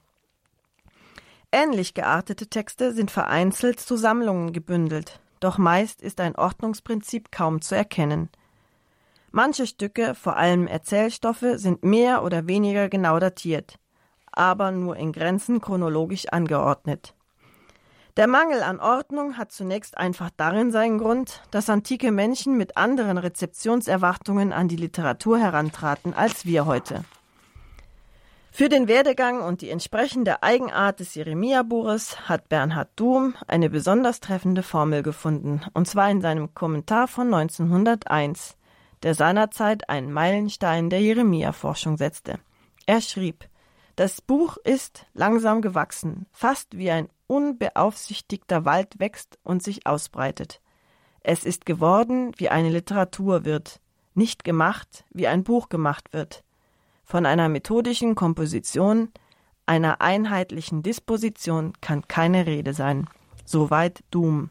[1.50, 7.74] Ähnlich geartete Texte sind vereinzelt zu Sammlungen gebündelt, doch meist ist ein Ordnungsprinzip kaum zu
[7.74, 8.30] erkennen.
[9.32, 13.80] Manche Stücke, vor allem Erzählstoffe, sind mehr oder weniger genau datiert,
[14.30, 17.14] aber nur in Grenzen chronologisch angeordnet.
[18.16, 23.18] Der Mangel an Ordnung hat zunächst einfach darin seinen Grund, dass antike Menschen mit anderen
[23.18, 27.04] Rezeptionserwartungen an die Literatur herantraten als wir heute.
[28.52, 34.64] Für den Werdegang und die entsprechende Eigenart des Jeremia-Buches hat Bernhard Duhm eine besonders treffende
[34.64, 38.56] Formel gefunden, und zwar in seinem Kommentar von 1901
[39.02, 42.38] der seinerzeit einen Meilenstein der Jeremia-Forschung setzte.
[42.86, 43.48] Er schrieb,
[43.96, 50.60] das Buch ist langsam gewachsen, fast wie ein unbeaufsichtigter Wald wächst und sich ausbreitet.
[51.20, 53.80] Es ist geworden, wie eine Literatur wird,
[54.14, 56.42] nicht gemacht, wie ein Buch gemacht wird.
[57.04, 59.12] Von einer methodischen Komposition,
[59.64, 63.08] einer einheitlichen Disposition kann keine Rede sein.
[63.44, 64.50] Soweit Doom.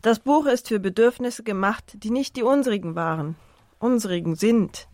[0.00, 3.36] Das Buch ist für Bedürfnisse gemacht, die nicht die unsrigen waren,
[3.78, 4.88] unsrigen sind.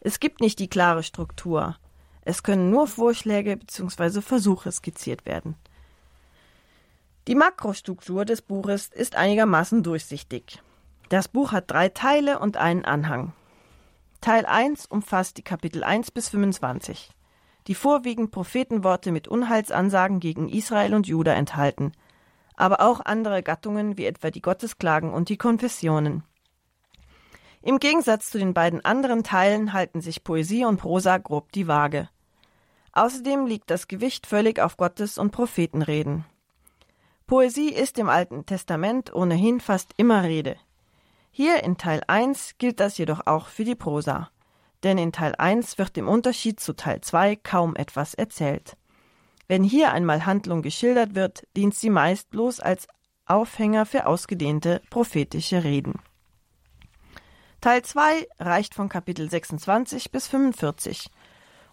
[0.00, 1.76] Es gibt nicht die klare Struktur.
[2.22, 4.20] Es können nur Vorschläge bzw.
[4.20, 5.56] Versuche skizziert werden.
[7.28, 10.62] Die Makrostruktur des Buches ist einigermaßen durchsichtig.
[11.08, 13.32] Das Buch hat drei Teile und einen Anhang.
[14.20, 17.10] Teil 1 umfasst die Kapitel 1 bis 25,
[17.66, 21.92] die vorwiegend Prophetenworte mit Unheilsansagen gegen Israel und Juda enthalten–
[22.60, 26.22] aber auch andere Gattungen wie etwa die Gottesklagen und die Konfessionen.
[27.62, 32.08] Im Gegensatz zu den beiden anderen Teilen halten sich Poesie und Prosa grob die Waage.
[32.92, 36.24] Außerdem liegt das Gewicht völlig auf Gottes und Prophetenreden.
[37.30, 40.56] Poesie ist im Alten Testament ohnehin fast immer Rede.
[41.30, 44.30] Hier in Teil 1 gilt das jedoch auch für die Prosa,
[44.82, 48.76] denn in Teil 1 wird im Unterschied zu Teil 2 kaum etwas erzählt.
[49.46, 52.88] Wenn hier einmal Handlung geschildert wird, dient sie meist bloß als
[53.26, 56.00] Aufhänger für ausgedehnte prophetische Reden.
[57.60, 61.08] Teil 2 reicht von Kapitel 26 bis 45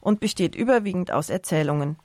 [0.02, 1.98] und besteht überwiegend aus Erzählungen.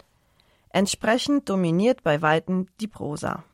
[0.73, 3.45] Entsprechend dominiert bei Weitem die Prosa.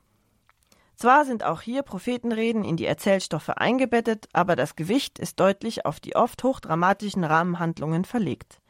[0.94, 6.00] Zwar sind auch hier Prophetenreden in die Erzählstoffe eingebettet, aber das Gewicht ist deutlich auf
[6.00, 8.60] die oft hochdramatischen Rahmenhandlungen verlegt.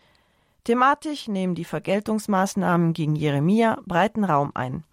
[0.65, 4.85] Thematisch nehmen die Vergeltungsmaßnahmen gegen Jeremia breiten Raum ein.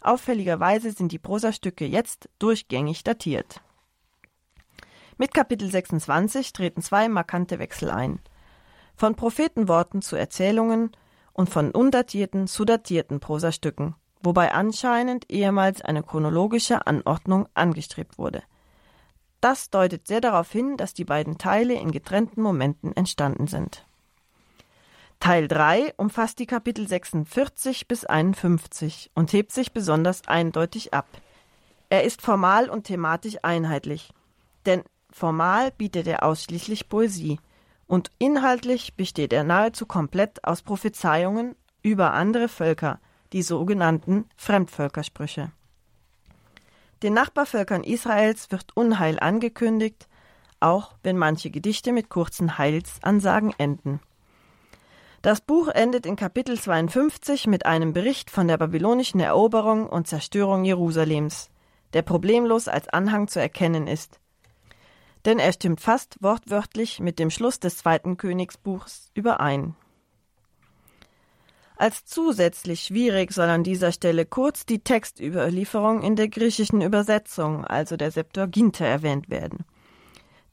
[0.00, 3.60] Auffälligerweise sind die Prosastücke jetzt durchgängig datiert.
[5.18, 8.20] Mit Kapitel 26 treten zwei markante Wechsel ein.
[8.96, 10.90] Von Prophetenworten zu Erzählungen
[11.36, 18.42] und von undatierten zu datierten Prosastücken, wobei anscheinend ehemals eine chronologische Anordnung angestrebt wurde.
[19.42, 23.84] Das deutet sehr darauf hin, dass die beiden Teile in getrennten Momenten entstanden sind.
[25.20, 31.06] Teil 3 umfasst die Kapitel 46 bis 51 und hebt sich besonders eindeutig ab.
[31.90, 34.10] Er ist formal und thematisch einheitlich,
[34.64, 37.38] denn formal bietet er ausschließlich Poesie
[37.86, 43.00] und inhaltlich besteht er nahezu komplett aus Prophezeiungen über andere Völker,
[43.32, 45.52] die sogenannten Fremdvölkersprüche.
[47.02, 50.08] Den Nachbarvölkern Israels wird Unheil angekündigt,
[50.60, 54.00] auch wenn manche Gedichte mit kurzen Heilsansagen enden.
[55.22, 60.64] Das Buch endet in Kapitel 52 mit einem Bericht von der babylonischen Eroberung und Zerstörung
[60.64, 61.50] Jerusalems,
[61.92, 64.20] der problemlos als Anhang zu erkennen ist.
[65.26, 69.74] Denn er stimmt fast wortwörtlich mit dem Schluss des zweiten Königsbuchs überein.
[71.76, 77.96] Als zusätzlich schwierig soll an dieser Stelle kurz die Textüberlieferung in der griechischen Übersetzung, also
[77.98, 79.66] der Septuaginta, erwähnt werden.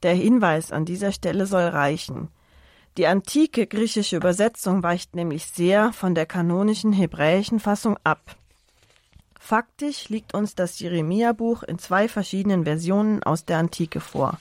[0.02, 2.28] Der Hinweis an dieser Stelle soll reichen.
[2.98, 8.36] Die antike griechische Übersetzung weicht nämlich sehr von der kanonischen hebräischen Fassung ab.
[9.38, 14.38] Faktisch liegt uns das Jeremia-Buch in zwei verschiedenen Versionen aus der Antike vor.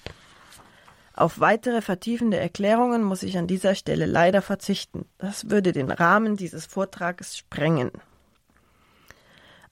[1.15, 5.05] Auf weitere vertiefende Erklärungen muss ich an dieser Stelle leider verzichten.
[5.19, 7.91] Das würde den Rahmen dieses Vortrages sprengen.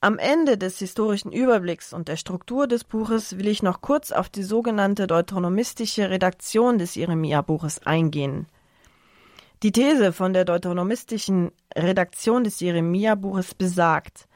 [0.02, 4.30] Am Ende des historischen Überblicks und der Struktur des Buches will ich noch kurz auf
[4.30, 8.48] die sogenannte deuteronomistische Redaktion des Jeremia-Buches eingehen.
[9.64, 14.28] Die These von der deuteronomistischen Redaktion des Jeremia-Buches besagt,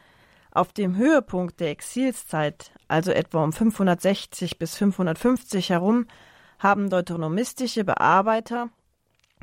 [0.51, 6.05] auf dem Höhepunkt der Exilszeit, also etwa um 560 bis 550 herum,
[6.59, 8.69] haben deuteronomistische Bearbeiter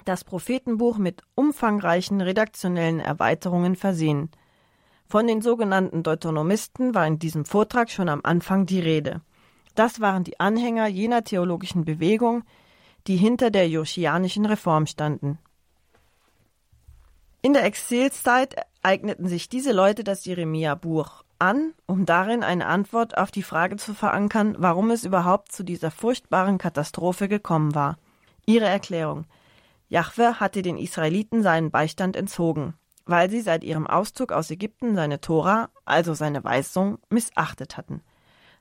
[0.05, 4.31] das Prophetenbuch mit umfangreichen redaktionellen Erweiterungen versehen.
[5.07, 9.21] Von den sogenannten Deuteronomisten war in diesem Vortrag schon am Anfang die Rede.
[9.75, 12.45] Das waren die Anhänger jener theologischen Bewegung,
[13.07, 15.39] die hinter der joschianischen Reform standen.
[17.43, 23.31] In der Exilszeit eigneten sich diese Leute das Jeremia-Buch an, um darin eine Antwort auf
[23.31, 27.99] die Frage zu verankern, warum es überhaupt zu dieser furchtbaren Katastrophe gekommen war.
[28.47, 29.27] Ihre Erklärung.
[29.89, 32.75] Jahwe hatte den Israeliten seinen Beistand entzogen,
[33.05, 38.03] weil sie seit ihrem Auszug aus Ägypten seine Tora, also seine Weisung, missachtet hatten.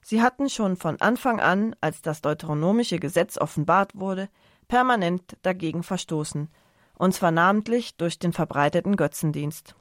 [0.01, 4.27] Sie hatten schon von Anfang an, als das deuteronomische Gesetz offenbart wurde,
[4.67, 6.49] permanent dagegen verstoßen–
[7.01, 9.73] und zwar namentlich durch den verbreiteten Götzendienst.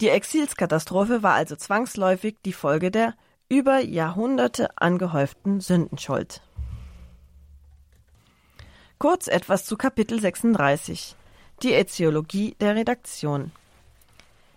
[0.00, 3.14] Die Exilskatastrophe war also zwangsläufig die Folge der
[3.48, 6.40] über Jahrhunderte angehäuften Sündenschuld.
[8.98, 11.16] Kurz etwas zu Kapitel 36.
[11.64, 13.50] Die Äthiologie der Redaktion.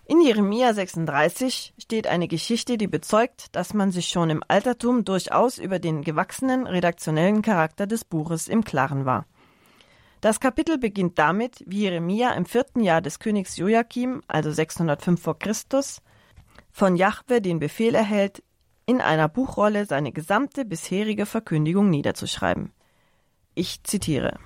[0.06, 5.58] In Jeremia 36 steht eine Geschichte, die bezeugt, dass man sich schon im Altertum durchaus
[5.58, 9.26] über den gewachsenen redaktionellen Charakter des Buches im Klaren war.
[10.22, 15.40] Das Kapitel beginnt damit, wie Jeremia im vierten Jahr des Königs Joachim, also 605 vor
[15.40, 16.00] Christus,
[16.72, 18.44] von Jahwe den Befehl erhält,
[18.86, 22.72] in einer Buchrolle seine gesamte bisherige Verkündigung niederzuschreiben.
[23.56, 24.38] Ich zitiere.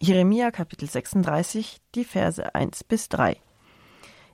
[0.00, 3.36] Jeremia Kapitel 36, die Verse 1 bis 3.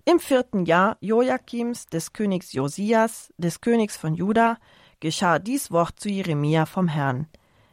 [0.05, 4.59] Im vierten Jahr Joachims des Königs Josias, des Königs von Juda,
[5.01, 7.27] geschah dies Wort zu Jeremia vom Herrn.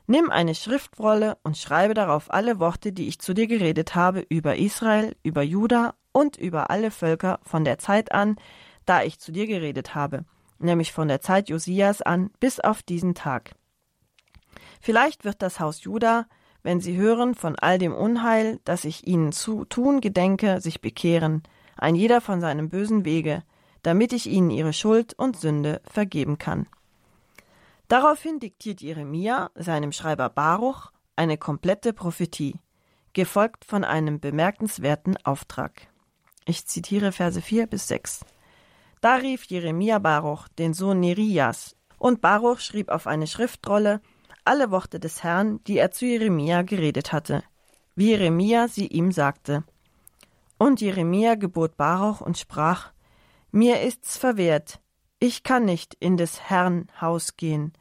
[0.07, 4.55] Nimm eine Schriftrolle und schreibe darauf alle Worte, die ich zu dir geredet habe über
[4.55, 8.37] Israel, über Juda und über alle Völker von der Zeit an,
[8.85, 10.25] da ich zu dir geredet habe,
[10.59, 13.55] nämlich von der Zeit Josias an bis auf diesen Tag.
[14.79, 16.27] Vielleicht wird das Haus Juda,
[16.61, 21.43] wenn sie hören von all dem Unheil, das ich ihnen zu tun gedenke, sich bekehren,
[21.77, 23.43] ein jeder von seinem bösen Wege,
[23.81, 26.67] damit ich ihnen ihre Schuld und Sünde vergeben kann.
[27.87, 32.55] Daraufhin diktiert Jeremia seinem Schreiber Baruch eine komplette Prophetie,
[33.13, 35.87] gefolgt von einem bemerkenswerten Auftrag.
[36.45, 38.25] Ich zitiere Verse 4 bis 6.
[39.01, 44.01] Da rief Jeremia Baruch, den Sohn Nerias, und Baruch schrieb auf eine Schriftrolle
[44.45, 47.43] alle Worte des Herrn, die er zu Jeremia geredet hatte,
[47.95, 49.63] wie Jeremia sie ihm sagte.
[50.57, 52.91] Und Jeremia gebot Baruch und sprach,
[53.51, 54.79] Mir ist's verwehrt,
[55.25, 57.73] ich kann nicht in des Herrn Haus gehen.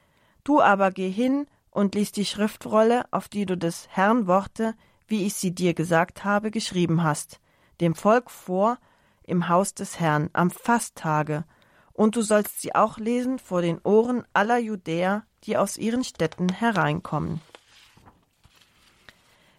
[0.44, 4.74] Du aber geh hin und lies die Schriftrolle, auf die du des Herrn Worte,
[5.06, 7.40] wie ich sie dir gesagt habe, geschrieben hast,
[7.80, 8.78] dem Volk vor
[9.24, 11.44] im Haus des Herrn am Fasttage,
[11.92, 16.48] und du sollst sie auch lesen vor den Ohren aller Judäer, die aus ihren Städten
[16.48, 17.40] hereinkommen.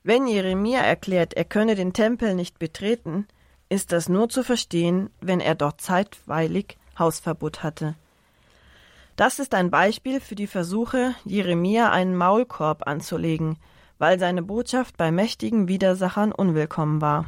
[0.04, 3.28] Wenn Jeremia erklärt, er könne den Tempel nicht betreten,
[3.70, 7.96] ist das nur zu verstehen, wenn er dort zeitweilig Hausverbot hatte.
[9.16, 13.58] Das ist ein Beispiel für die Versuche, Jeremia einen Maulkorb anzulegen,
[13.98, 17.26] weil seine Botschaft bei mächtigen Widersachern unwillkommen war.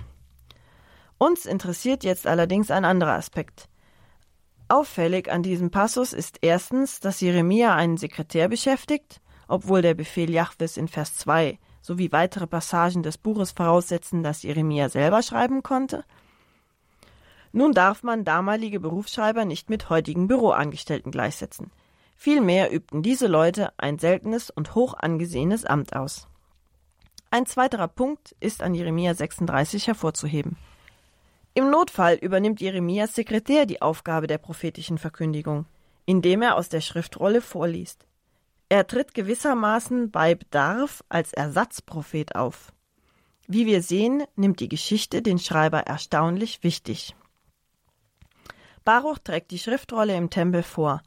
[1.17, 3.69] Uns interessiert jetzt allerdings ein anderer Aspekt.
[4.67, 10.75] Auffällig an diesem Passus ist erstens, dass Jeremia einen Sekretär beschäftigt, obwohl der Befehl Jahwes
[10.75, 16.03] in Vers 2 sowie weitere Passagen des Buches voraussetzen, dass Jeremia selber schreiben konnte.
[17.51, 21.71] Nun darf man damalige Berufsschreiber nicht mit heutigen Büroangestellten gleichsetzen.
[22.15, 26.27] Vielmehr übten diese Leute ein seltenes und hoch angesehenes Amt aus.
[27.29, 30.57] Ein zweiterer Punkt ist an Jeremia 36 hervorzuheben.
[31.53, 35.65] Im Notfall übernimmt Jeremias Sekretär die Aufgabe der prophetischen Verkündigung,
[36.05, 38.05] indem er aus der Schriftrolle vorliest.
[38.69, 42.73] Er tritt gewissermaßen bei Bedarf als Ersatzprophet auf.
[43.47, 47.15] Wie wir sehen, nimmt die Geschichte den Schreiber erstaunlich wichtig.
[48.87, 51.01] Baruch trägt die Schriftrolle im Tempel vor.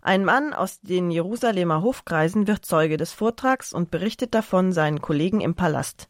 [0.00, 5.40] Ein Mann aus den Jerusalemer Hofkreisen wird Zeuge des Vortrags und berichtet davon seinen Kollegen
[5.40, 6.08] im Palast.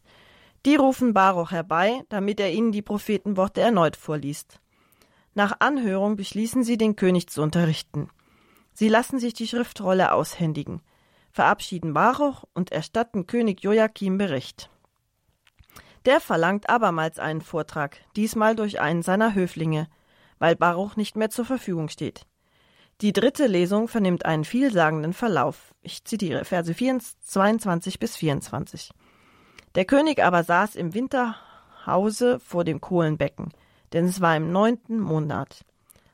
[0.63, 4.59] Die rufen Baruch herbei, damit er ihnen die Prophetenworte erneut vorliest.
[5.33, 8.11] Nach Anhörung beschließen sie, den König zu unterrichten.
[8.71, 10.83] Sie lassen sich die Schriftrolle aushändigen,
[11.31, 14.69] verabschieden Baruch und erstatten König Joachim Bericht.
[16.05, 19.87] Der verlangt abermals einen Vortrag, diesmal durch einen seiner Höflinge,
[20.41, 22.25] weil Baruch nicht mehr zur Verfügung steht.
[23.01, 25.75] Die dritte Lesung vernimmt einen vielsagenden Verlauf.
[25.83, 28.89] Ich zitiere Verse 22 bis 24.
[29.75, 33.53] Der König aber saß im Winterhause vor dem Kohlenbecken,
[33.93, 35.63] denn es war im neunten Monat.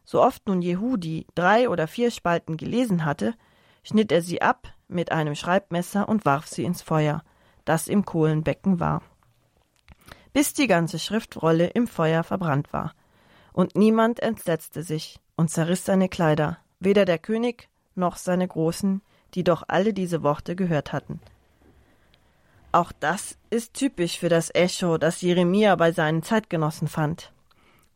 [0.03, 3.33] So oft nun Jehudi drei oder vier Spalten gelesen hatte,
[3.81, 7.23] schnitt er sie ab mit einem Schreibmesser und warf sie ins Feuer,
[7.63, 9.03] das im Kohlenbecken war,
[10.33, 12.93] bis die ganze Schriftrolle im Feuer verbrannt war.
[13.57, 19.01] Und niemand entsetzte sich und zerriss seine Kleider, weder der König noch seine Großen,
[19.33, 21.19] die doch alle diese Worte gehört hatten.
[22.71, 27.33] Auch das ist typisch für das Echo, das Jeremia bei seinen Zeitgenossen fand.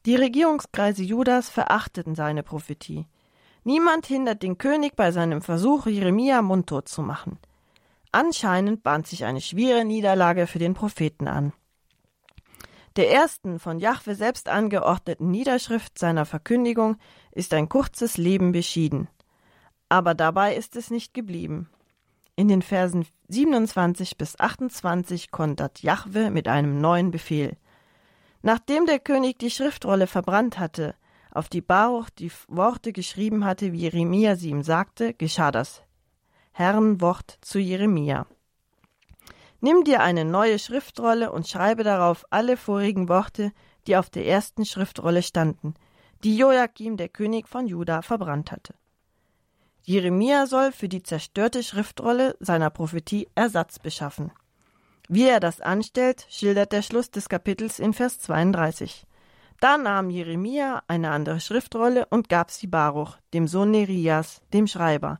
[0.08, 3.06] Die Regierungskreise Judas verachteten seine Prophetie.
[3.64, 7.38] Niemand hindert den König bei seinem Versuch, Jeremia mundtot zu machen.
[8.12, 11.54] Anscheinend bahnt sich eine schwere Niederlage für den Propheten an.
[12.98, 16.98] Der ersten von Jahwe selbst angeordneten Niederschrift seiner Verkündigung
[17.32, 19.08] ist ein kurzes Leben beschieden.
[19.88, 21.70] Aber dabei ist es nicht geblieben.
[22.36, 27.56] In den Versen 27 bis 28 kontert Jahwe mit einem neuen Befehl.
[28.42, 30.96] Nachdem der König die Schriftrolle verbrannt hatte,
[31.32, 35.82] auf die Baruch die Worte geschrieben hatte, wie Jeremia sie ihm sagte, geschah das
[36.52, 38.26] Herrn Wort zu Jeremia.
[39.64, 43.52] Nimm dir eine neue Schriftrolle und schreibe darauf alle vorigen Worte,
[43.86, 45.76] die auf der ersten Schriftrolle standen,
[46.24, 48.74] die Joachim, der König von Juda, verbrannt hatte.
[49.84, 54.32] Jeremia soll für die zerstörte Schriftrolle seiner Prophetie Ersatz beschaffen.
[55.08, 59.06] Wie er das anstellt, schildert der Schluss des Kapitels in Vers 32.
[59.60, 65.20] Da nahm Jeremia eine andere Schriftrolle und gab sie Baruch, dem Sohn Nerias, dem Schreiber.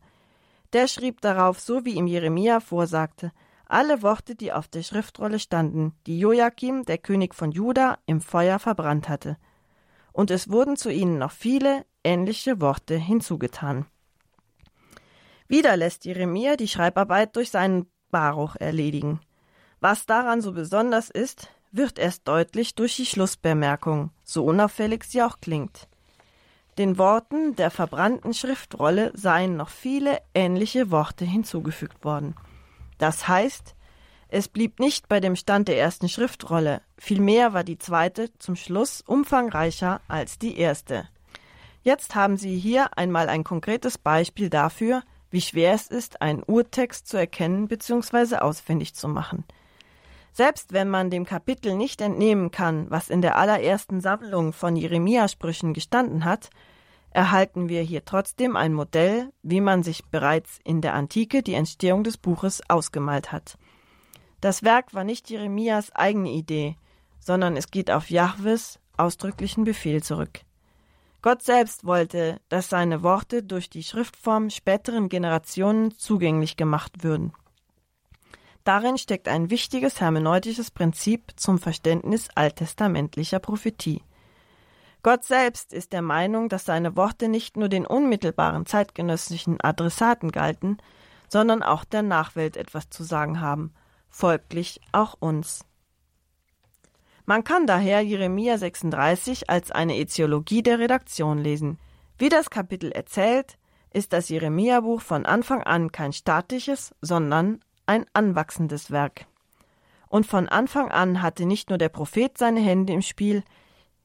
[0.74, 3.32] Der schrieb darauf, so wie ihm Jeremia vorsagte,
[3.72, 8.60] alle Worte, die auf der Schriftrolle standen, die Joachim, der König von Juda, im Feuer
[8.60, 9.38] verbrannt hatte.
[10.12, 13.86] Und es wurden zu ihnen noch viele ähnliche Worte hinzugetan.
[15.48, 19.20] Wieder lässt Jeremia die Schreibarbeit durch seinen Baruch erledigen.
[19.80, 25.40] Was daran so besonders ist, wird erst deutlich durch die Schlussbemerkung, so unauffällig sie auch
[25.40, 25.88] klingt.
[26.78, 32.36] Den Worten der verbrannten Schriftrolle seien noch viele ähnliche Worte hinzugefügt worden.
[33.02, 33.74] Das heißt,
[34.28, 39.02] es blieb nicht bei dem Stand der ersten Schriftrolle, vielmehr war die zweite zum Schluss
[39.02, 41.08] umfangreicher als die erste.
[41.82, 47.08] Jetzt haben Sie hier einmal ein konkretes Beispiel dafür, wie schwer es ist, einen Urtext
[47.08, 48.36] zu erkennen bzw.
[48.36, 49.46] ausfindig zu machen–
[50.34, 55.74] selbst wenn man dem Kapitel nicht entnehmen kann, was in der allerersten Sammlung von Jeremia-Sprüchen
[55.74, 56.50] gestanden hat,
[57.12, 62.04] erhalten wir hier trotzdem ein Modell, wie man sich bereits in der Antike die Entstehung
[62.04, 63.58] des Buches ausgemalt hat.
[64.40, 66.76] Das Werk war nicht Jeremias eigene Idee,
[67.20, 70.42] sondern es geht auf Jahwes ausdrücklichen Befehl zurück.
[71.22, 77.34] Gott selbst wollte, dass seine Worte durch die Schriftform späteren Generationen zugänglich gemacht würden.
[78.64, 84.02] Darin steckt ein wichtiges hermeneutisches Prinzip zum Verständnis alttestamentlicher Prophetie.
[85.04, 90.78] Gott selbst ist der Meinung, dass seine Worte nicht nur den unmittelbaren zeitgenössischen Adressaten galten,
[91.28, 93.74] sondern auch der Nachwelt etwas zu sagen haben,
[94.10, 95.66] folglich auch uns.
[97.26, 101.80] Man kann daher Jeremia 36 als eine Eziologie der Redaktion lesen.
[102.18, 103.58] Wie das Kapitel erzählt,
[103.94, 109.26] ist das Jeremia-Buch von Anfang an kein statisches, sondern ein anwachsendes Werk.
[110.10, 113.44] Und von Anfang an hatte nicht nur der Prophet seine Hände im Spiel,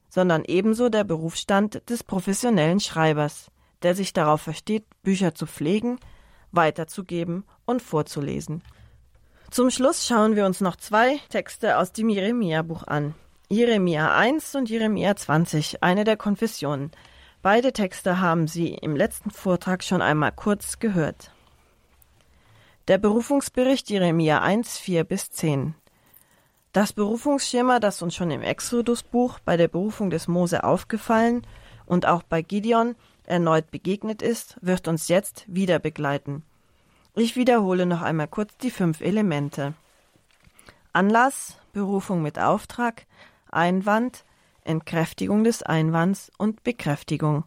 [0.09, 3.51] sondern ebenso der Berufsstand des professionellen Schreibers,
[3.83, 5.99] der sich darauf versteht, Bücher zu pflegen,
[6.51, 8.63] weiterzugeben und vorzulesen.
[9.51, 13.15] Zum Schluss schauen wir uns noch zwei Texte aus dem Jeremia-Buch an.
[13.49, 16.91] Jeremia 1 und Jeremia 20, eine der Konfessionen.
[17.41, 21.31] Beide Texte haben Sie im letzten Vortrag schon einmal kurz gehört.
[22.89, 25.75] Der Berufungsbericht Jeremia 1, 4 bis 10.
[26.73, 31.45] Das Berufungsschema, das uns schon im Exodusbuch bei der Berufung des Mose aufgefallen
[31.85, 36.43] und auch bei Gideon erneut begegnet ist, wird uns jetzt wieder begleiten.
[37.15, 39.73] Ich wiederhole noch einmal kurz die fünf Elemente.
[40.93, 43.05] Anlass, Berufung mit Auftrag,
[43.51, 44.23] Einwand,
[44.63, 47.43] Entkräftigung des Einwands und Bekräftigung.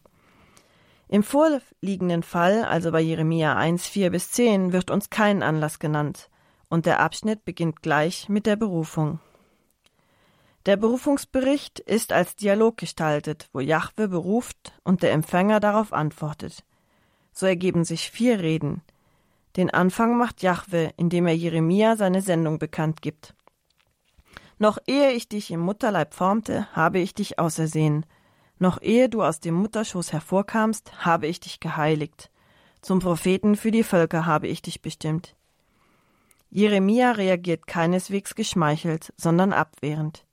[1.07, 6.29] Im vorliegenden Fall, also bei Jeremia 1, 4 bis 10, wird uns kein Anlass genannt,
[6.71, 9.19] und der Abschnitt beginnt gleich mit der Berufung.
[10.65, 16.63] Der Berufungsbericht ist als Dialog gestaltet, wo Jahwe beruft und der Empfänger darauf antwortet.
[17.33, 18.81] So ergeben sich vier Reden.
[19.57, 23.35] Den Anfang macht Jahwe, indem er Jeremia seine Sendung bekannt gibt.
[24.57, 28.05] Noch ehe ich dich im Mutterleib formte, habe ich dich ausersehen,
[28.59, 32.31] noch ehe du aus dem Mutterschoß hervorkamst, habe ich dich geheiligt.
[32.81, 35.35] Zum Propheten für die Völker habe ich dich bestimmt.
[36.51, 40.25] Jeremia reagiert keineswegs geschmeichelt, sondern abwehrend.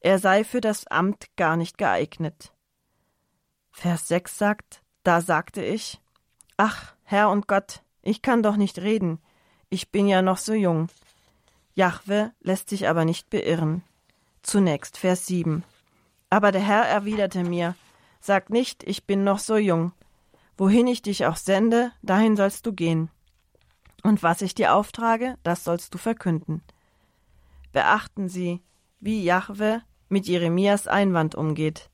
[0.00, 2.52] Er sei für das Amt gar nicht geeignet.
[3.70, 5.98] Vers 6 sagt, da sagte ich,
[6.58, 9.18] Ach, Herr und Gott, ich kann doch nicht reden,
[9.70, 10.88] ich bin ja noch so jung.
[11.74, 13.82] Jahwe lässt sich aber nicht beirren.
[14.42, 15.64] Zunächst Vers 7.
[16.28, 17.74] Aber der Herr erwiderte mir,
[18.20, 19.92] Sag nicht, ich bin noch so jung.
[20.58, 23.10] Wohin ich dich auch sende, dahin sollst du gehen.
[24.02, 26.62] Und was ich dir auftrage, das sollst du verkünden.
[27.72, 28.60] Beachten Sie,
[28.98, 31.90] wie Jahwe mit Jeremias Einwand umgeht.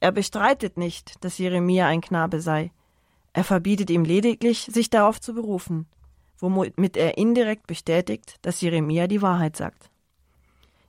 [0.00, 2.72] Er bestreitet nicht, dass Jeremia ein Knabe sei.
[3.32, 5.86] Er verbietet ihm lediglich, sich darauf zu berufen,
[6.38, 9.90] womit er indirekt bestätigt, dass Jeremia die Wahrheit sagt.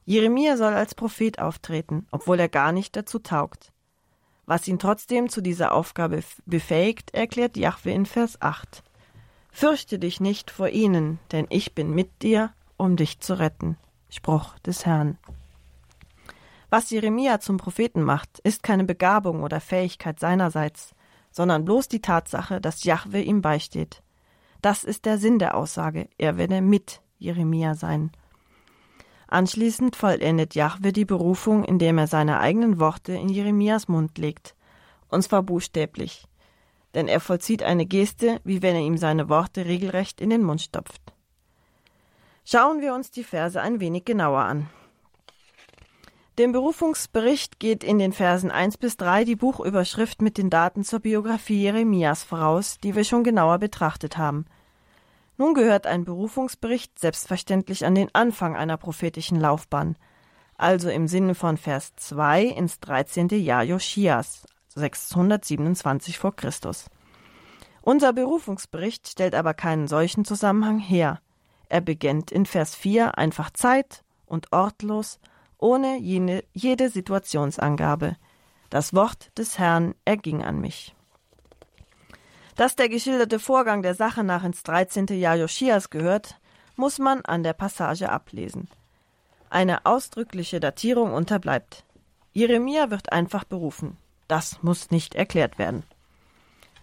[0.05, 3.71] Jeremia soll als Prophet auftreten, obwohl er gar nicht dazu taugt.
[4.45, 8.83] Was ihn trotzdem zu dieser Aufgabe befähigt, erklärt Jahwe in Vers 8.
[9.51, 13.77] Fürchte dich nicht vor ihnen, denn ich bin mit dir, um dich zu retten.
[14.09, 15.17] Spruch des Herrn.
[16.69, 20.95] Was Jeremia zum Propheten macht, ist keine Begabung oder Fähigkeit seinerseits,
[21.29, 24.01] sondern bloß die Tatsache, dass Jahwe ihm beisteht.
[24.61, 28.11] Das ist der Sinn der Aussage, er werde mit Jeremia sein.
[29.27, 34.55] Anschließend vollendet Jahwe die Berufung, indem er seine eigenen Worte in Jeremias Mund legt.
[35.07, 36.27] Und zwar buchstäblich.
[36.93, 40.61] Denn er vollzieht eine Geste, wie wenn er ihm seine Worte regelrecht in den Mund
[40.61, 41.01] stopft.
[42.43, 44.69] Schauen wir uns die Verse ein wenig genauer an.
[46.39, 51.01] Dem Berufungsbericht geht in den Versen 1 bis 3 die Buchüberschrift mit den Daten zur
[51.01, 54.45] Biografie Jeremias voraus, die wir schon genauer betrachtet haben.
[55.37, 59.97] Nun gehört ein Berufungsbericht selbstverständlich an den Anfang einer prophetischen Laufbahn,
[60.55, 63.29] also im Sinne von Vers 2 ins 13.
[63.29, 64.45] Jahr Joschias,
[64.75, 66.85] 627 vor Christus.
[67.81, 71.19] Unser Berufungsbericht stellt aber keinen solchen Zusammenhang her.
[71.69, 75.19] Er beginnt in Vers 4 einfach zeit- und ortlos
[75.57, 78.17] ohne jene, jede Situationsangabe.
[78.69, 80.95] Das Wort des Herrn erging an mich.
[82.55, 85.07] Dass der geschilderte Vorgang der Sache nach ins 13.
[85.07, 86.39] Jahr Joschias gehört,
[86.75, 88.67] muss man an der Passage ablesen.
[89.49, 91.83] Eine ausdrückliche Datierung unterbleibt.
[92.33, 93.97] Jeremia wird einfach berufen.
[94.31, 95.83] Das muss nicht erklärt werden.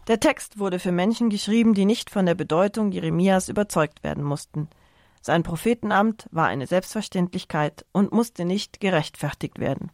[0.07, 4.69] Der Text wurde für Menschen geschrieben, die nicht von der Bedeutung Jeremias überzeugt werden mussten.
[5.23, 9.91] Sein Prophetenamt war eine Selbstverständlichkeit und musste nicht gerechtfertigt werden.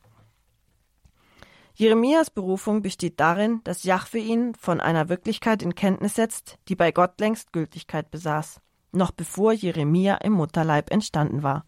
[1.74, 6.90] Jeremias Berufung besteht darin, dass Jahwe ihn von einer Wirklichkeit in Kenntnis setzt, die bei
[6.90, 11.64] Gott längst Gültigkeit besaß, noch bevor Jeremia im Mutterleib entstanden war.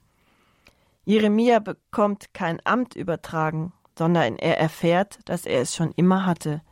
[1.05, 6.63] Jeremia bekommt kein Amt übertragen, sondern er erfährt, dass er es schon immer hatte.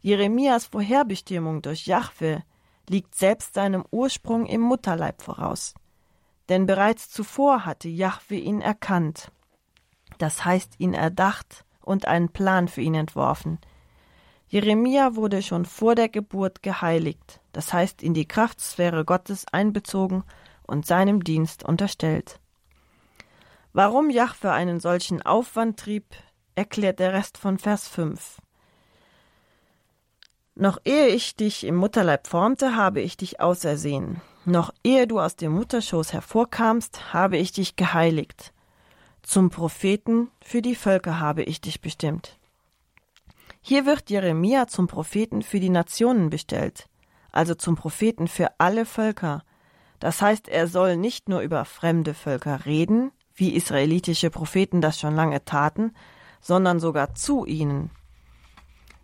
[0.00, 2.42] Jeremias Vorherbestimmung durch Jahwe
[2.88, 5.74] liegt selbst seinem Ursprung im Mutterleib voraus
[6.48, 9.30] denn bereits zuvor hatte Jahwe ihn erkannt,
[10.18, 13.58] das heißt ihn erdacht und einen Plan für ihn entworfen.
[14.48, 20.22] Jeremia wurde schon vor der Geburt geheiligt, das heißt in die Kraftsphäre Gottes einbezogen
[20.66, 22.40] und seinem Dienst unterstellt.
[23.72, 26.04] Warum Jahwe einen solchen Aufwand trieb,
[26.54, 28.38] erklärt der Rest von Vers 5.
[30.56, 34.20] Noch ehe ich dich im Mutterleib formte, habe ich dich ausersehen.
[34.44, 38.52] Noch ehe du aus dem Mutterschoß hervorkamst, habe ich dich geheiligt.
[39.22, 42.38] Zum Propheten für die Völker habe ich dich bestimmt.
[43.62, 46.86] Hier wird Jeremia zum Propheten für die Nationen bestellt,
[47.32, 49.42] also zum Propheten für alle Völker.
[49.98, 55.16] Das heißt, er soll nicht nur über fremde Völker reden, wie israelitische Propheten das schon
[55.16, 55.94] lange taten,
[56.44, 57.90] sondern sogar zu ihnen.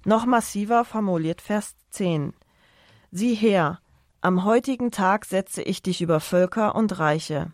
[0.05, 2.35] Noch massiver formuliert Vers 10.
[3.11, 3.81] Sieh her,
[4.21, 7.51] am heutigen Tag setze ich dich über Völker und Reiche.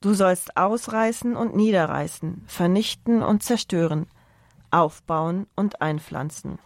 [0.00, 4.08] Du sollst ausreißen und niederreißen, vernichten und zerstören,
[4.72, 6.58] aufbauen und einpflanzen.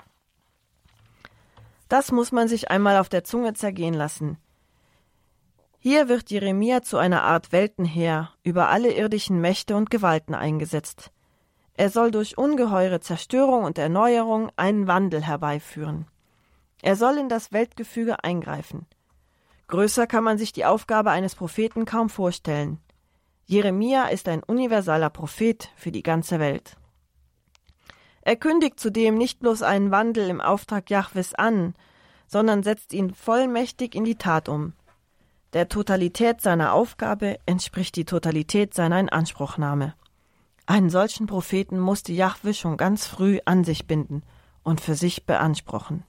[1.90, 4.38] Das muss man sich einmal auf der Zunge zergehen lassen.
[5.78, 11.12] Hier wird Jeremia zu einer Art Weltenheer über alle irdischen Mächte und Gewalten eingesetzt.
[11.78, 16.06] Er soll durch ungeheure Zerstörung und Erneuerung einen Wandel herbeiführen.
[16.80, 18.86] Er soll in das Weltgefüge eingreifen.
[19.68, 22.78] Größer kann man sich die Aufgabe eines Propheten kaum vorstellen.
[23.44, 26.76] Jeremia ist ein universaler Prophet für die ganze Welt.
[28.22, 31.74] Er kündigt zudem nicht bloß einen Wandel im Auftrag Jahwes an,
[32.26, 34.72] sondern setzt ihn vollmächtig in die Tat um.
[35.52, 39.94] Der Totalität seiner Aufgabe entspricht die Totalität seiner Inanspruchnahme.
[40.66, 44.22] Einen solchen Propheten musste Jahwe schon ganz früh an sich binden
[44.64, 46.02] und für sich beanspruchen.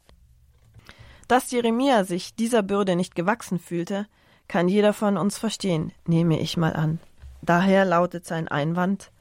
[1.28, 4.08] Dass Jeremia sich dieser Bürde nicht gewachsen fühlte,
[4.48, 7.00] kann jeder von uns verstehen, nehme ich mal an.
[7.44, 9.12] Daher lautet sein Einwand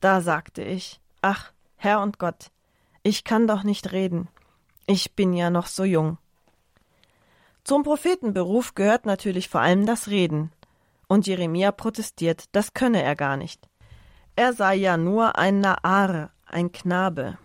[0.00, 2.50] Da sagte ich Ach, Herr und Gott,
[3.02, 4.28] ich kann doch nicht reden.
[4.86, 6.18] Ich bin ja noch so jung.
[7.62, 10.52] Zum Prophetenberuf gehört natürlich vor allem das Reden.
[11.06, 13.66] Und Jeremia protestiert, das könne er gar nicht.
[14.36, 17.38] Er sei ja nur ein Naare, ein Knabe.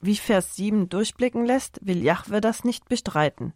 [0.00, 3.52] Wie Vers 7 durchblicken lässt, will Jahwe das nicht bestreiten.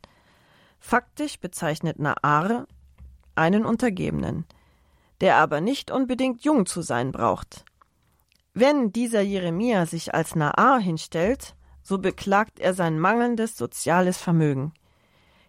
[0.79, 2.67] Faktisch bezeichnet Naare
[3.35, 4.45] einen Untergebenen,
[5.21, 7.65] der aber nicht unbedingt jung zu sein braucht.
[8.53, 14.75] Wenn dieser Jeremia sich als Naar hinstellt, so beklagt er sein mangelndes soziales Vermögen.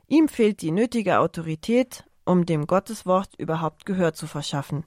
[0.07, 4.85] Ihm fehlt die nötige Autorität, um dem Gotteswort überhaupt Gehör zu verschaffen.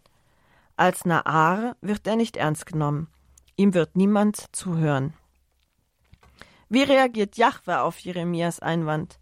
[0.77, 3.09] Als Naar wird er nicht ernst genommen.
[3.57, 5.15] Ihm wird niemand zuhören.
[6.69, 9.21] Wie reagiert Jahwe auf Jeremias Einwand?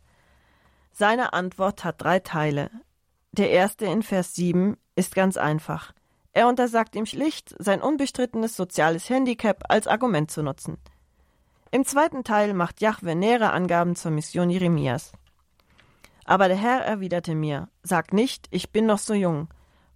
[0.92, 2.70] Seine Antwort hat drei Teile.
[3.32, 5.92] Der erste in Vers 7 ist ganz einfach.
[6.32, 10.78] Er untersagt ihm schlicht, sein unbestrittenes soziales Handicap als Argument zu nutzen.
[11.70, 15.12] Im zweiten Teil macht Jahwe nähere Angaben zur Mission Jeremias.
[16.24, 19.48] Aber der Herr erwiderte mir: Sag nicht, ich bin noch so jung,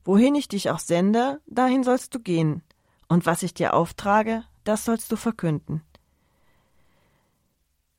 [0.07, 2.63] Wohin ich dich auch sende, dahin sollst du gehen,
[3.09, 5.83] und was ich dir auftrage, das sollst du verkünden.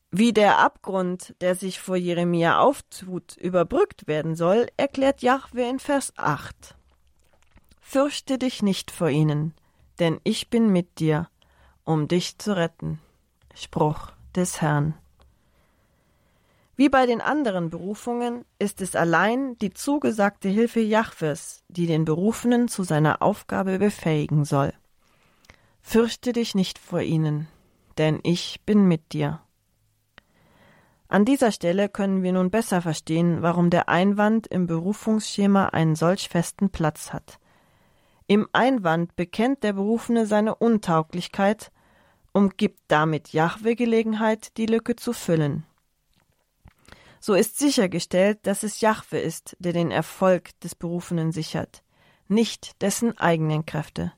[0.10, 6.14] Wie der Abgrund, der sich vor Jeremia auftut, überbrückt werden soll, erklärt Jahwe in Vers
[6.16, 6.76] 8.
[7.82, 9.54] Fürchte dich nicht vor ihnen,
[10.00, 11.30] denn ich bin mit dir,
[11.84, 13.02] um dich zu retten.
[13.54, 14.94] Spruch des Herrn.
[16.78, 22.68] Wie bei den anderen Berufungen ist es allein die zugesagte Hilfe Jahwes, die den Berufenen
[22.68, 24.72] zu seiner Aufgabe befähigen soll.
[25.82, 27.48] Fürchte dich nicht vor ihnen,
[27.98, 29.42] denn ich bin mit dir.
[31.08, 36.30] An dieser Stelle können wir nun besser verstehen, warum der Einwand im Berufungsschema einen solch
[36.30, 37.40] festen Platz hat.
[38.28, 41.72] Im Einwand bekennt der Berufene seine Untauglichkeit
[42.34, 45.64] und gibt damit Jahwe Gelegenheit, die Lücke zu füllen.
[47.20, 51.84] So ist sichergestellt, dass es Jahwe ist, der den Erfolg des Berufenen sichert,
[52.28, 54.14] nicht dessen eigenen Kräfte.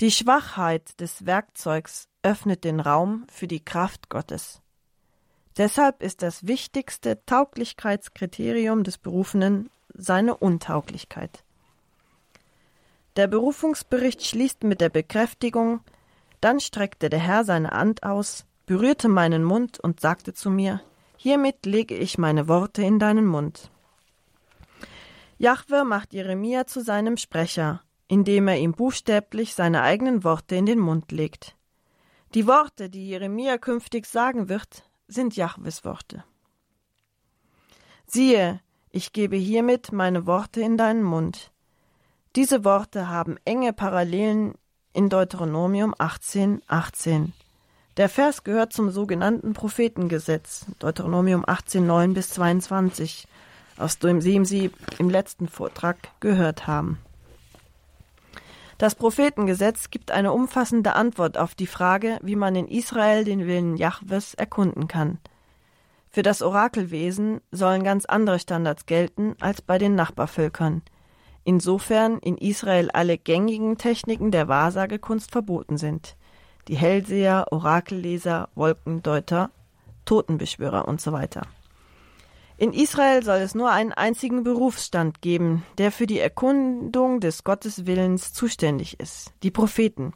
[0.00, 4.60] Die Schwachheit des Werkzeugs öffnet den Raum für die Kraft Gottes.
[5.56, 11.44] Deshalb ist das wichtigste Tauglichkeitskriterium des Berufenen seine Untauglichkeit.
[13.14, 15.80] Der Berufungsbericht schließt mit der Bekräftigung,
[16.40, 20.80] dann streckte der Herr seine Hand aus, berührte meinen Mund und sagte zu mir,
[21.24, 23.70] Hiermit lege ich meine Worte in deinen Mund.
[25.38, 30.78] Jahwe macht Jeremia zu seinem Sprecher, indem er ihm buchstäblich seine eigenen Worte in den
[30.78, 31.56] Mund legt.
[32.34, 36.24] Die Worte, die Jeremia künftig sagen wird, sind Jahwes Worte.
[38.04, 38.60] Siehe,
[38.90, 41.52] ich gebe hiermit meine Worte in deinen Mund.
[42.36, 44.56] Diese Worte haben enge Parallelen
[44.92, 47.32] in Deuteronomium 18, 18.
[47.96, 53.28] Der Vers gehört zum sogenannten Prophetengesetz, Deuteronomium 18, 9 bis 22,
[53.78, 56.98] aus dem Sie im letzten Vortrag gehört haben.
[58.78, 63.76] Das Prophetengesetz gibt eine umfassende Antwort auf die Frage, wie man in Israel den Willen
[63.76, 65.18] Jahwes erkunden kann.
[66.10, 70.82] Für das Orakelwesen sollen ganz andere Standards gelten als bei den Nachbarvölkern.
[71.44, 76.16] Insofern in Israel alle gängigen Techniken der Wahrsagekunst verboten sind
[76.68, 79.50] die Hellseher, Orakelleser, Wolkendeuter,
[80.04, 81.42] Totenbeschwörer und so weiter.
[82.56, 88.32] In Israel soll es nur einen einzigen Berufsstand geben, der für die Erkundung des Gotteswillens
[88.32, 90.12] zuständig ist, die Propheten.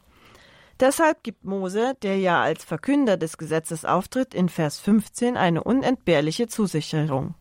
[0.79, 6.47] Deshalb gibt Mose, der ja als Verkünder des Gesetzes auftritt, in Vers 15 eine unentbehrliche
[6.47, 7.35] Zusicherung.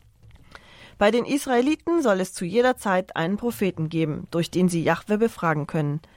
[0.98, 5.18] Bei den Israeliten soll es zu jeder Zeit einen Propheten geben, durch den sie Jahwe
[5.18, 6.00] befragen können–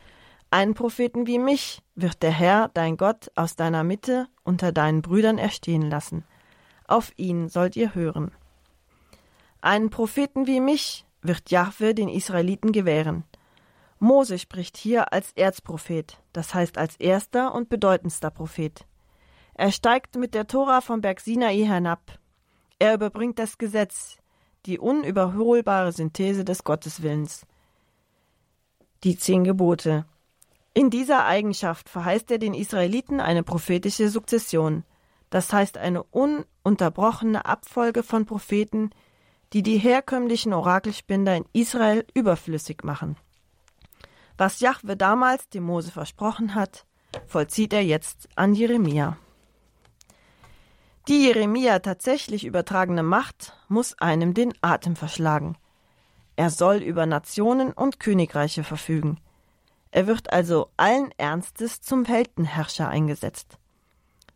[0.52, 5.38] einen Propheten wie mich wird der Herr, dein Gott, aus deiner Mitte unter deinen Brüdern
[5.38, 6.26] erstehen lassen.
[6.88, 8.32] Auf ihn sollt ihr hören.
[9.62, 13.24] Einen Propheten wie mich wird Jahwe den Israeliten gewähren.
[13.99, 18.86] Mose spricht hier als Erzprophet, das heißt als erster und bedeutendster Prophet.
[19.54, 22.20] Er steigt mit der Tora vom Berg Sinai hinab.
[22.80, 24.18] Er überbringt das Gesetz,
[24.66, 27.45] die unüberholbare Synthese des Gotteswillens.
[29.04, 30.06] Die zehn Gebote,
[30.74, 34.84] in dieser Eigenschaft verheißt er den Israeliten eine prophetische Sukzession,
[35.30, 38.92] das heißt eine ununterbrochene Abfolge von Propheten,
[39.52, 43.18] die die herkömmlichen Orakelspinder in Israel überflüssig machen.
[44.38, 46.86] Was Jahwe damals dem Mose versprochen hat,
[47.28, 49.18] vollzieht er jetzt an Jeremia.
[51.10, 55.58] Die Jeremia tatsächlich übertragene Macht muss einem den Atem verschlagen.
[56.38, 59.20] Er soll über Nationen und Königreiche verfügen–
[59.92, 63.58] er wird also allen Ernstes zum Weltenherrscher eingesetzt.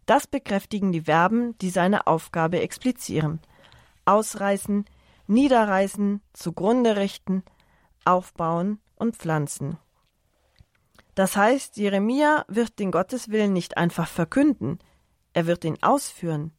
[0.05, 3.39] Das bekräftigen die Verben, die seine Aufgabe explizieren.
[4.05, 4.85] Ausreißen,
[5.27, 7.43] niederreißen, zugrunde richten,
[8.03, 9.77] aufbauen und pflanzen.
[11.15, 14.79] Das heißt, Jeremia wird den Gotteswillen nicht einfach verkünden,
[15.33, 16.51] er wird ihn ausführen.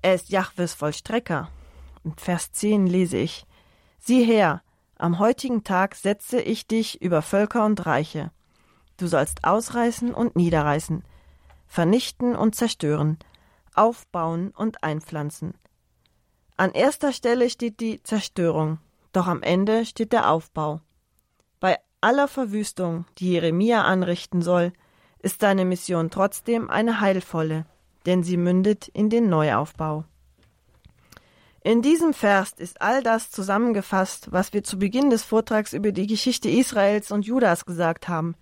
[0.00, 1.50] Er ist Jahwes Vollstrecker.
[2.04, 3.46] In Vers 10 lese ich:
[3.98, 4.62] Sieh her,
[4.98, 8.30] am heutigen Tag setze ich dich über Völker und Reiche.
[8.96, 11.04] Du sollst ausreißen und niederreißen,
[11.66, 13.18] vernichten und zerstören,
[13.74, 15.54] aufbauen und einpflanzen.
[16.56, 18.78] An erster Stelle steht die Zerstörung,
[19.12, 20.80] doch am Ende steht der Aufbau.
[21.60, 24.72] Bei aller Verwüstung, die Jeremia anrichten soll,
[25.18, 27.66] ist seine Mission trotzdem eine heilvolle,
[28.06, 30.04] denn sie mündet in den Neuaufbau.
[31.66, 36.06] In diesem Vers ist all das zusammengefasst, was wir zu Beginn des Vortrags über die
[36.06, 38.36] Geschichte Israels und Judas gesagt haben.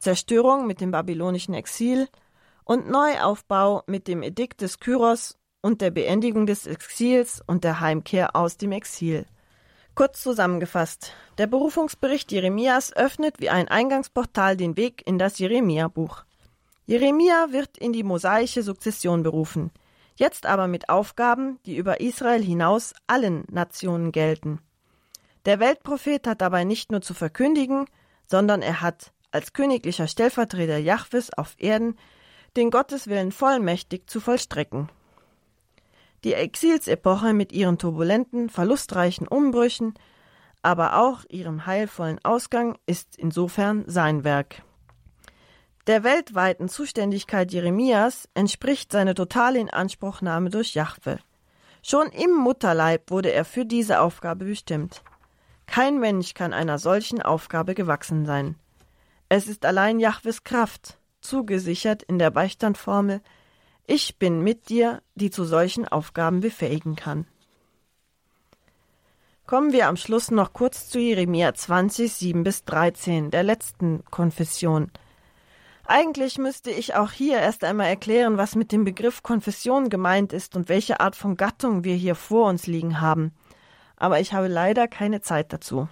[0.00, 2.08] Zerstörung mit dem babylonischen Exil
[2.64, 8.34] und Neuaufbau mit dem Edikt des Kyros und der Beendigung des Exils und der Heimkehr
[8.34, 9.26] aus dem Exil.
[9.94, 16.24] Kurz zusammengefasst, der Berufungsbericht Jeremias öffnet wie ein Eingangsportal den Weg in das Jeremia-Buch.
[16.86, 19.70] Jeremia wird in die mosaische Sukzession berufen,
[20.16, 24.60] jetzt aber mit Aufgaben, die über Israel hinaus allen Nationen gelten.
[25.46, 27.86] Der Weltprophet hat dabei nicht nur zu verkündigen,
[28.26, 31.96] sondern er hat als königlicher Stellvertreter Jahwes auf Erden
[32.56, 34.90] den Gotteswillen vollmächtig zu vollstrecken.
[36.24, 39.94] Die Exilsepoche mit ihren turbulenten, verlustreichen Umbrüchen,
[40.62, 44.62] aber auch ihrem heilvollen Ausgang ist insofern sein Werk.
[45.86, 51.18] Der weltweiten Zuständigkeit Jeremias entspricht seine totale Inanspruchnahme durch Jahwe.
[51.82, 55.02] Schon im Mutterleib wurde er für diese Aufgabe bestimmt.
[55.66, 58.56] Kein Mensch kann einer solchen Aufgabe gewachsen sein.
[59.28, 63.22] Es ist allein Jahwes Kraft, zugesichert in der Beistandformel
[63.86, 67.26] Ich bin mit dir, die zu solchen Aufgaben befähigen kann.
[69.46, 74.92] Kommen wir am Schluss noch kurz zu Jeremia 20, 7 bis 13, der letzten Konfession.
[75.92, 80.54] Eigentlich müsste ich auch hier erst einmal erklären, was mit dem Begriff Konfession gemeint ist
[80.54, 83.32] und welche Art von Gattung wir hier vor uns liegen haben.
[83.96, 85.88] Aber ich habe leider keine Zeit dazu.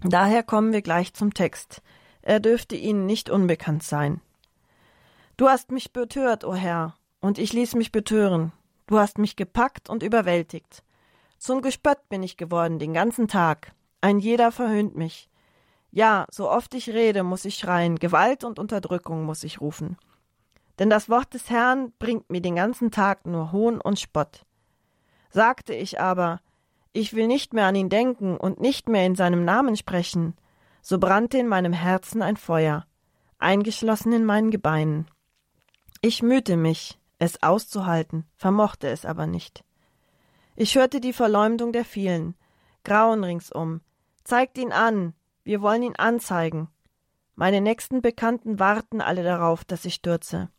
[0.00, 1.82] Daher kommen wir gleich zum Text.
[2.22, 4.20] Er dürfte Ihnen nicht unbekannt sein.
[5.36, 8.52] Du hast mich betört, o oh Herr, und ich ließ mich betören.
[8.86, 10.84] Du hast mich gepackt und überwältigt.
[11.36, 13.72] Zum Gespött bin ich geworden den ganzen Tag.
[14.00, 15.28] Ein jeder verhöhnt mich.
[15.90, 19.96] Ja, so oft ich rede, muss ich schreien, Gewalt und Unterdrückung muss ich rufen.
[20.78, 24.44] Denn das Wort des Herrn bringt mir den ganzen Tag nur Hohn und Spott.
[25.30, 26.40] Sagte ich aber,
[26.92, 30.34] ich will nicht mehr an ihn denken und nicht mehr in seinem Namen sprechen,
[30.82, 32.86] so brannte in meinem Herzen ein Feuer,
[33.38, 35.06] eingeschlossen in meinen Gebeinen.
[36.00, 39.64] Ich mühte mich, es auszuhalten, vermochte es aber nicht.
[40.54, 42.34] Ich hörte die Verleumdung der vielen,
[42.84, 43.80] Grauen ringsum.
[44.24, 45.12] Zeigt ihn an,
[45.46, 46.68] wir wollen ihn anzeigen.
[47.36, 50.50] Meine nächsten Bekannten warten alle darauf, dass ich stürze.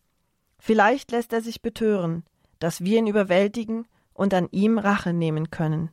[0.60, 2.24] Vielleicht lässt er sich betören,
[2.60, 5.92] dass wir ihn überwältigen und an ihm Rache nehmen können.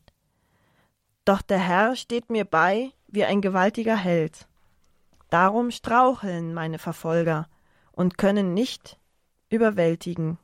[1.24, 4.46] Doch der Herr steht mir bei wie ein gewaltiger Held.
[5.28, 7.48] Darum straucheln meine Verfolger
[7.90, 9.00] und können nicht
[9.50, 10.38] überwältigen.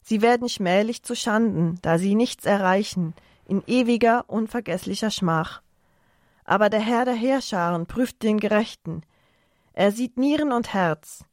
[0.00, 3.14] Sie werden schmählich zu Schanden, da sie nichts erreichen,
[3.46, 5.61] in ewiger, unvergesslicher Schmach.
[6.52, 9.00] Aber der Herr der Heerscharen prüft den Gerechten.
[9.72, 11.24] Er sieht Nieren und Herz.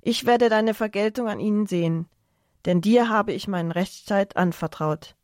[0.00, 2.08] Ich werde deine Vergeltung an ihnen sehen,
[2.64, 5.14] denn dir habe ich meinen Rechtsstreit anvertraut.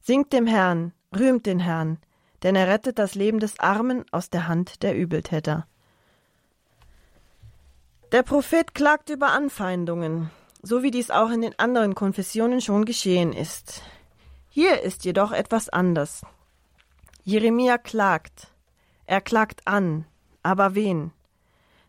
[0.00, 1.98] Singt dem Herrn, rühmt den Herrn,
[2.42, 5.68] denn er rettet das Leben des Armen aus der Hand der Übeltäter.
[8.10, 10.32] Der Prophet klagt über Anfeindungen,
[10.62, 13.82] so wie dies auch in den anderen Konfessionen schon geschehen ist.
[14.48, 16.22] Hier ist jedoch etwas anders.
[17.24, 18.48] Jeremia klagt.
[19.06, 20.06] Er klagt an.
[20.42, 21.12] Aber wen?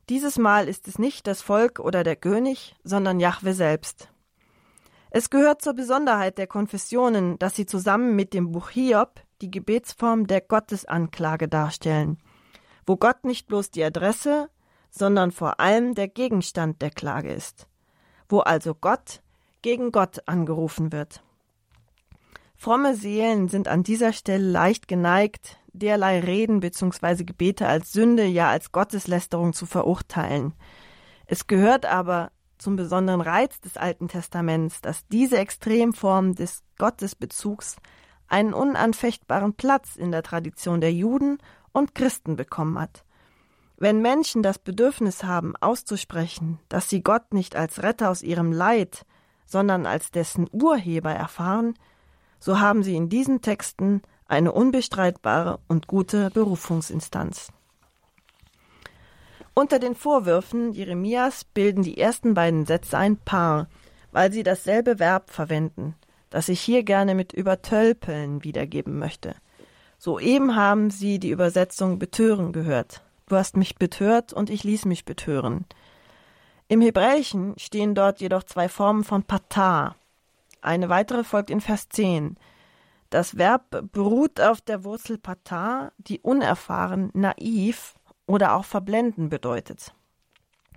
[0.08, 4.10] Dieses Mal ist es nicht das Volk oder der König, sondern Jahwe selbst.
[5.10, 10.28] Es gehört zur Besonderheit der Konfessionen, dass sie zusammen mit dem Buch Hiob die Gebetsform
[10.28, 12.20] der Gottesanklage darstellen,
[12.86, 14.52] wo Gott nicht bloß die Adresse,
[14.92, 17.68] sondern vor allem der Gegenstand der Klage ist,
[18.30, 19.24] wo also Gott
[19.64, 21.24] gegen Gott angerufen wird.
[22.64, 27.26] Fromme Seelen sind an dieser Stelle leicht geneigt, derlei Reden bzw.
[27.26, 30.54] Gebete als Sünde, ja als Gotteslästerung zu verurteilen.
[31.26, 37.76] Es gehört aber zum besonderen Reiz des Alten Testaments, dass diese Extremform des Gottesbezugs
[38.30, 41.40] einen unanfechtbaren Platz in der Tradition der Juden
[41.74, 43.04] und Christen bekommen hat.
[43.76, 49.06] Wenn Menschen das Bedürfnis haben, auszusprechen, dass sie Gott nicht als Retter aus ihrem Leid,
[49.46, 51.74] sondern als dessen Urheber erfahren,
[52.44, 57.54] so haben sie in diesen Texten eine unbestreitbare und gute Berufungsinstanz.
[59.54, 63.70] Unter den Vorwürfen Jeremias bilden die ersten beiden Sätze ein Paar,
[64.12, 65.96] weil sie dasselbe Verb verwenden,
[66.30, 69.36] das ich hier gerne mit übertölpeln wiedergeben möchte.
[69.98, 73.04] Soeben haben Sie die Übersetzung betören gehört.
[73.30, 75.64] Du hast mich betört und ich ließ mich betören.
[76.68, 79.96] Im Hebräischen stehen dort jedoch zwei Formen von Patah.
[80.64, 82.38] Eine weitere folgt in Vers 10.
[83.10, 87.96] Das Verb beruht auf der Wurzel Patah, die unerfahren, naiv
[88.28, 89.94] oder auch verblenden bedeutet.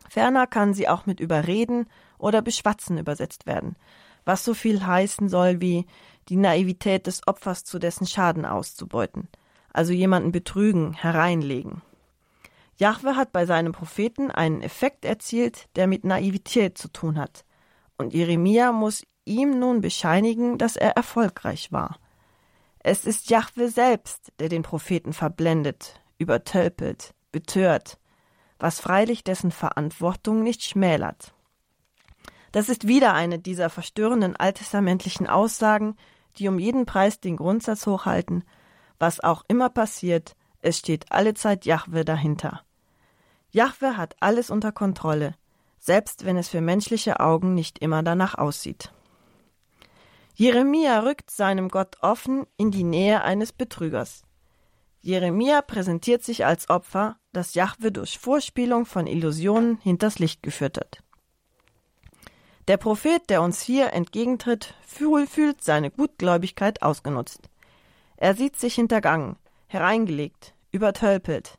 [0.09, 1.87] Ferner kann sie auch mit überreden
[2.18, 3.76] oder beschwatzen übersetzt werden,
[4.24, 5.87] was so viel heißen soll wie
[6.28, 9.28] die Naivität des Opfers zu dessen Schaden auszubeuten,
[9.72, 11.80] also jemanden betrügen, hereinlegen.
[12.76, 17.45] Jahwe hat bei seinem Propheten einen Effekt erzielt, der mit Naivität zu tun hat,
[17.99, 21.99] und Jeremia muss ihm nun bescheinigen, dass er erfolgreich war.
[22.79, 27.99] Es ist Jahwe selbst, der den Propheten verblendet, übertölpelt, betört,
[28.59, 31.35] was freilich dessen Verantwortung nicht schmälert.
[32.53, 35.97] Das ist wieder eine dieser verstörenden alttestamentlichen Aussagen,
[36.39, 38.45] die um jeden Preis den Grundsatz hochhalten,
[38.99, 42.62] was auch immer passiert, es steht allezeit Jahwe dahinter.
[43.51, 45.35] Jahwe hat alles unter Kontrolle,
[45.79, 48.93] selbst wenn es für menschliche Augen nicht immer danach aussieht.
[50.39, 54.22] Jeremia rückt seinem Gott offen in die Nähe eines Betrügers.
[55.01, 61.03] Jeremia präsentiert sich als Opfer, das Jahwe durch Vorspielung von Illusionen hinters Licht geführt hat.
[62.68, 67.49] Der Prophet, der uns hier entgegentritt, fühlt seine Gutgläubigkeit ausgenutzt.
[68.18, 69.37] Er sieht sich hintergangen,
[69.68, 71.57] hereingelegt, übertölpelt.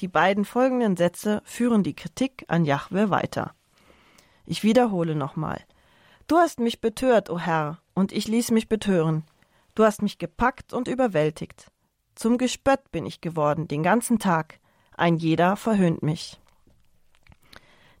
[0.00, 3.54] Die beiden folgenden Sätze führen die Kritik an Jahwe weiter.
[4.46, 5.62] Ich wiederhole nochmal.
[6.28, 9.24] Du hast mich betört, o oh Herr, und ich ließ mich betören.
[9.74, 11.72] Du hast mich gepackt und überwältigt.
[12.14, 14.60] Zum Gespött bin ich geworden den ganzen Tag.
[14.94, 16.38] Ein jeder verhöhnt mich.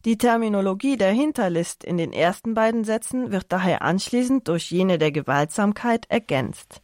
[0.04, 5.10] Die Terminologie der Hinterlist in den ersten beiden Sätzen wird daher anschließend durch jene der
[5.10, 6.82] Gewaltsamkeit ergänzt.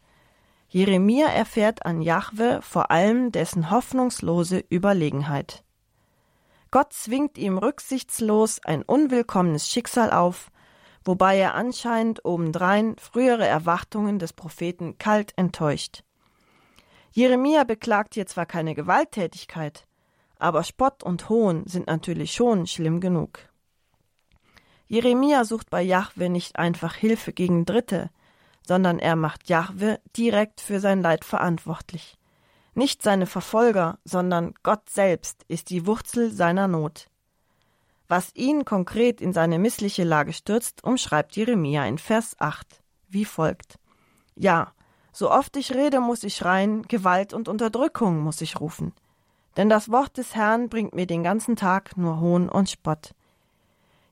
[0.68, 5.62] Jeremia erfährt an Jahwe vor allem dessen hoffnungslose Überlegenheit.
[6.70, 10.50] Gott zwingt ihm rücksichtslos ein unwillkommenes Schicksal auf,
[11.04, 16.02] wobei er anscheinend obendrein frühere Erwartungen des Propheten kalt enttäuscht.
[17.12, 19.86] Jeremia beklagt hier zwar keine Gewalttätigkeit,
[20.38, 23.38] aber Spott und Hohn sind natürlich schon schlimm genug.
[24.86, 28.10] Jeremia sucht bei Jahwe nicht einfach Hilfe gegen Dritte,
[28.66, 32.18] sondern er macht Jahwe direkt für sein Leid verantwortlich.
[32.74, 37.08] Nicht seine Verfolger, sondern Gott selbst ist die Wurzel seiner Not.
[38.08, 43.78] Was ihn konkret in seine missliche Lage stürzt, umschreibt Jeremia in Vers 8 wie folgt.
[44.34, 44.72] Ja,
[45.12, 48.92] so oft ich rede, muss ich schreien, Gewalt und Unterdrückung muss ich rufen.
[49.56, 53.14] Denn das Wort des Herrn bringt mir den ganzen Tag nur Hohn und Spott.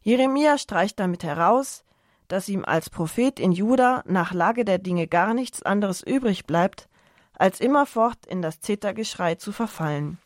[0.03, 1.85] Jeremia streicht damit heraus,
[2.29, 6.89] dass ihm als Prophet in Juda nach Lage der Dinge gar nichts anderes übrig bleibt,
[7.37, 10.19] als immerfort in das Zettergeschrei zu verfallen.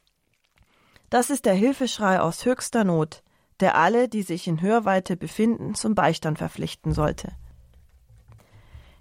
[1.08, 3.22] Das ist der Hilfeschrei aus höchster Not,
[3.60, 7.32] der alle, die sich in Hörweite befinden, zum Beistand verpflichten sollte.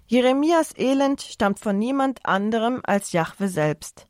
[0.06, 4.06] Jeremias Elend stammt von niemand anderem als Jahwe selbst.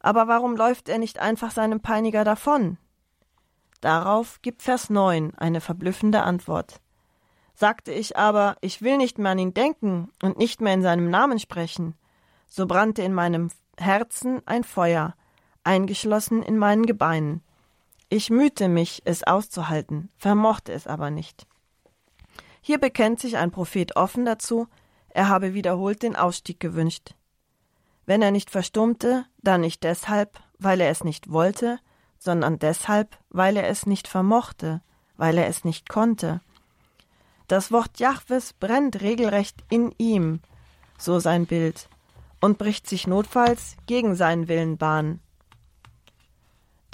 [0.00, 2.78] Aber warum läuft er nicht einfach seinem Peiniger davon?
[3.80, 6.80] Darauf gibt Vers 9 eine verblüffende Antwort.
[7.54, 11.10] Sagte ich aber, ich will nicht mehr an ihn denken und nicht mehr in seinem
[11.10, 11.94] Namen sprechen,
[12.46, 15.14] so brannte in meinem Herzen ein Feuer,
[15.64, 17.42] eingeschlossen in meinen Gebeinen.
[18.10, 21.46] Ich mühte mich, es auszuhalten, vermochte es aber nicht.
[22.62, 24.66] Hier bekennt sich ein Prophet offen dazu,
[25.10, 27.14] er habe wiederholt den Ausstieg gewünscht.
[28.06, 31.78] Wenn er nicht verstummte, dann nicht deshalb, weil er es nicht wollte,
[32.18, 34.80] sondern deshalb, weil er es nicht vermochte,
[35.16, 36.40] weil er es nicht konnte.
[37.46, 40.40] Das Wort Jahwes brennt regelrecht in ihm,
[40.98, 41.88] so sein Bild,
[42.40, 45.20] und bricht sich notfalls gegen seinen Willen Bahn.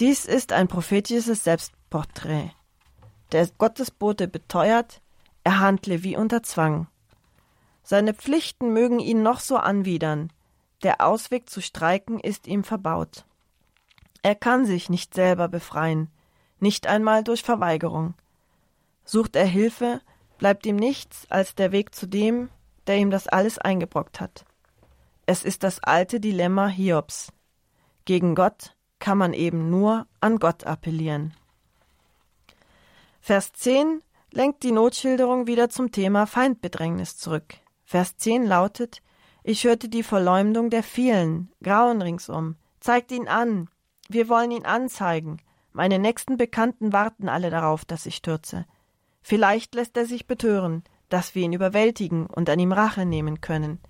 [0.00, 2.50] Dies ist ein prophetisches Selbstporträt.
[3.30, 5.00] Der Gottesbote beteuert,
[5.44, 6.88] er handle wie unter Zwang.
[7.84, 10.32] Seine Pflichten mögen ihn noch so anwidern,
[10.82, 13.24] der Ausweg zu streiken ist ihm verbaut.
[14.22, 16.10] Er kann sich nicht selber befreien,
[16.58, 18.14] nicht einmal durch Verweigerung.
[19.04, 20.00] Sucht er Hilfe,
[20.38, 22.48] bleibt ihm nichts als der Weg zu dem,
[22.86, 24.44] der ihm das alles eingebrockt hat.
[25.26, 27.32] Es ist das alte Dilemma Hiobs.
[28.04, 28.73] Gegen Gott
[29.04, 31.34] kann man eben nur an Gott appellieren.
[33.20, 34.00] Vers 10
[34.30, 37.52] lenkt die Notschilderung wieder zum Thema Feindbedrängnis zurück.
[37.84, 39.02] Vers 10 lautet:
[39.42, 42.56] Ich hörte die Verleumdung der vielen, Grauen ringsum.
[42.80, 43.68] Zeigt ihn an.
[44.08, 45.36] Wir wollen ihn anzeigen.
[45.74, 48.64] Meine nächsten Bekannten warten alle darauf, dass ich stürze.
[49.20, 53.80] Vielleicht lässt er sich betören, dass wir ihn überwältigen und an ihm Rache nehmen können.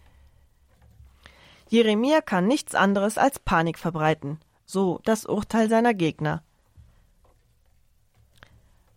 [1.68, 6.42] Jeremia kann nichts anderes als Panik verbreiten so das Urteil seiner Gegner.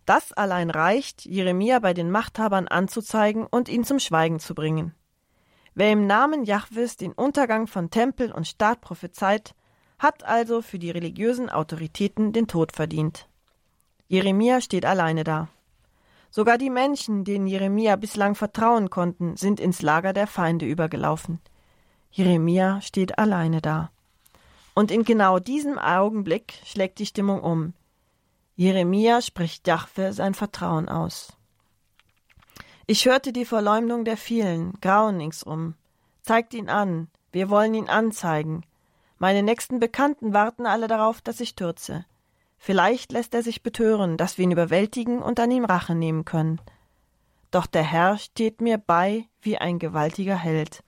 [0.06, 4.96] Das allein reicht, Jeremia bei den Machthabern anzuzeigen und ihn zum Schweigen zu bringen.
[5.76, 9.54] Wer im Namen Jahwes den Untergang von Tempel und Staat prophezeit,
[10.00, 13.28] hat also für die religiösen Autoritäten den Tod verdient.
[14.08, 15.50] Jeremia steht alleine da.
[16.30, 21.40] Sogar die Menschen, denen Jeremia bislang vertrauen konnten, sind ins Lager der Feinde übergelaufen.
[22.12, 23.92] Jeremia steht alleine da.
[24.78, 27.74] Und in genau diesem Augenblick schlägt die Stimmung um.
[28.56, 31.36] Jeremia spricht Jahwe sein Vertrauen aus.
[32.86, 35.74] Ich hörte die Verleumdung der vielen, grauen ringsum.
[36.22, 38.68] Zeigt ihn an, Wir wollen ihn anzeigen.
[39.18, 42.06] Meine nächsten Bekannten warten alle darauf, dass ich stürze.
[42.60, 46.62] Vielleicht lässt er sich betören, dass wir ihn überwältigen und an ihm Rache nehmen können.
[47.50, 50.84] Doch der Herr steht mir bei wie ein gewaltiger Held.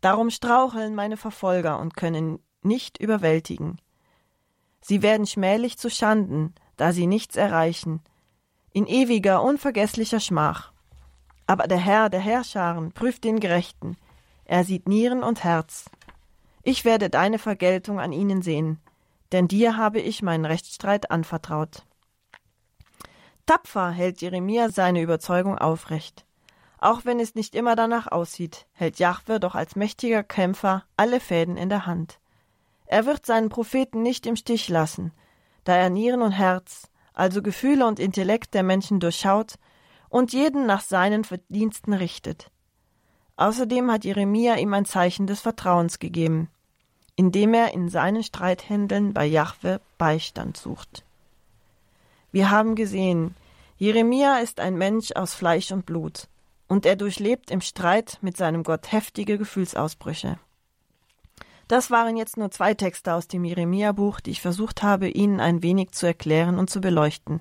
[0.00, 3.80] Darum straucheln meine Verfolger und können nicht überwältigen.
[4.80, 8.00] Sie werden schmählich zu Schanden, da sie nichts erreichen,
[8.72, 10.72] in ewiger, unvergesslicher Schmach.
[11.46, 13.96] Aber der Herr der Herrscharen prüft den Gerechten,
[14.44, 15.86] er sieht Nieren und Herz.
[16.62, 18.80] Ich werde deine Vergeltung an ihnen sehen,
[19.32, 21.84] denn dir habe ich meinen Rechtsstreit anvertraut.
[23.46, 26.24] Tapfer hält Jeremia seine Überzeugung aufrecht.
[26.78, 31.56] Auch wenn es nicht immer danach aussieht, hält Jahwe doch als mächtiger Kämpfer alle Fäden
[31.56, 32.18] in der Hand.
[32.86, 35.12] Er wird seinen Propheten nicht im Stich lassen,
[35.64, 39.54] da er Nieren und Herz, also Gefühle und Intellekt der Menschen durchschaut
[40.08, 42.50] und jeden nach seinen Verdiensten richtet.
[43.36, 46.48] Außerdem hat Jeremia ihm ein Zeichen des Vertrauens gegeben,
[47.16, 51.04] indem er in seinen Streithändeln bei Jahwe Beistand sucht.
[52.32, 53.34] Wir haben gesehen,
[53.78, 56.28] Jeremia ist ein Mensch aus Fleisch und Blut,
[56.68, 60.38] und er durchlebt im Streit mit seinem Gott heftige Gefühlsausbrüche.
[61.68, 65.62] Das waren jetzt nur zwei Texte aus dem Jeremia-Buch, die ich versucht habe, Ihnen ein
[65.62, 67.40] wenig zu erklären und zu beleuchten.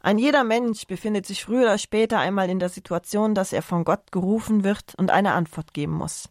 [0.00, 3.84] Ein jeder Mensch befindet sich früher oder später einmal in der Situation, dass er von
[3.84, 6.28] Gott gerufen wird und eine Antwort geben muss.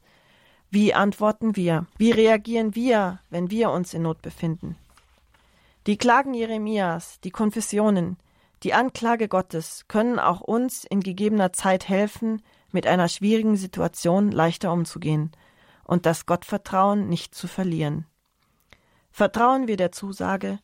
[0.71, 1.85] Wie antworten wir?
[1.97, 4.77] Wie reagieren wir, wenn wir uns in Not befinden?
[5.88, 8.17] Die Klagen Jeremias, die Konfessionen,
[8.63, 14.71] die Anklage Gottes können auch uns in gegebener Zeit helfen, mit einer schwierigen Situation leichter
[14.71, 15.31] umzugehen
[15.88, 18.05] und das Gottvertrauen nicht zu verlieren.
[19.09, 20.59] Vertrauen wir der Zusage,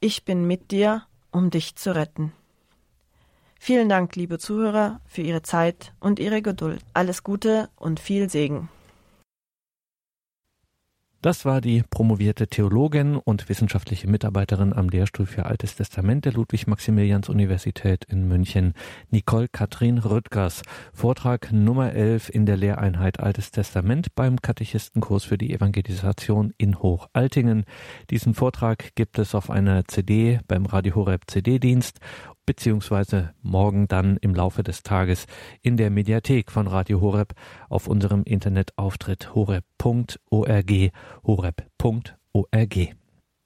[0.00, 2.32] ich bin mit dir, um dich zu retten.
[3.58, 6.84] Vielen Dank, liebe Zuhörer, für Ihre Zeit und Ihre Geduld.
[6.92, 8.68] Alles Gute und viel Segen.
[11.22, 18.04] Das war die promovierte Theologin und wissenschaftliche Mitarbeiterin am Lehrstuhl für Altes Testament der Ludwig-Maximilians-Universität
[18.04, 18.74] in München,
[19.10, 20.62] Nicole Katrin Rüttgers.
[20.92, 27.64] Vortrag Nummer 11 in der Lehreinheit Altes Testament beim Katechistenkurs für die Evangelisation in Hochaltingen.
[28.10, 31.98] Diesen Vortrag gibt es auf einer CD beim Radio Horeb CD-Dienst
[32.46, 35.26] beziehungsweise morgen dann im Laufe des Tages
[35.62, 37.34] in der Mediathek von Radio Horeb
[37.68, 40.72] auf unserem Internetauftritt horeb.org
[41.24, 42.96] horeb.org.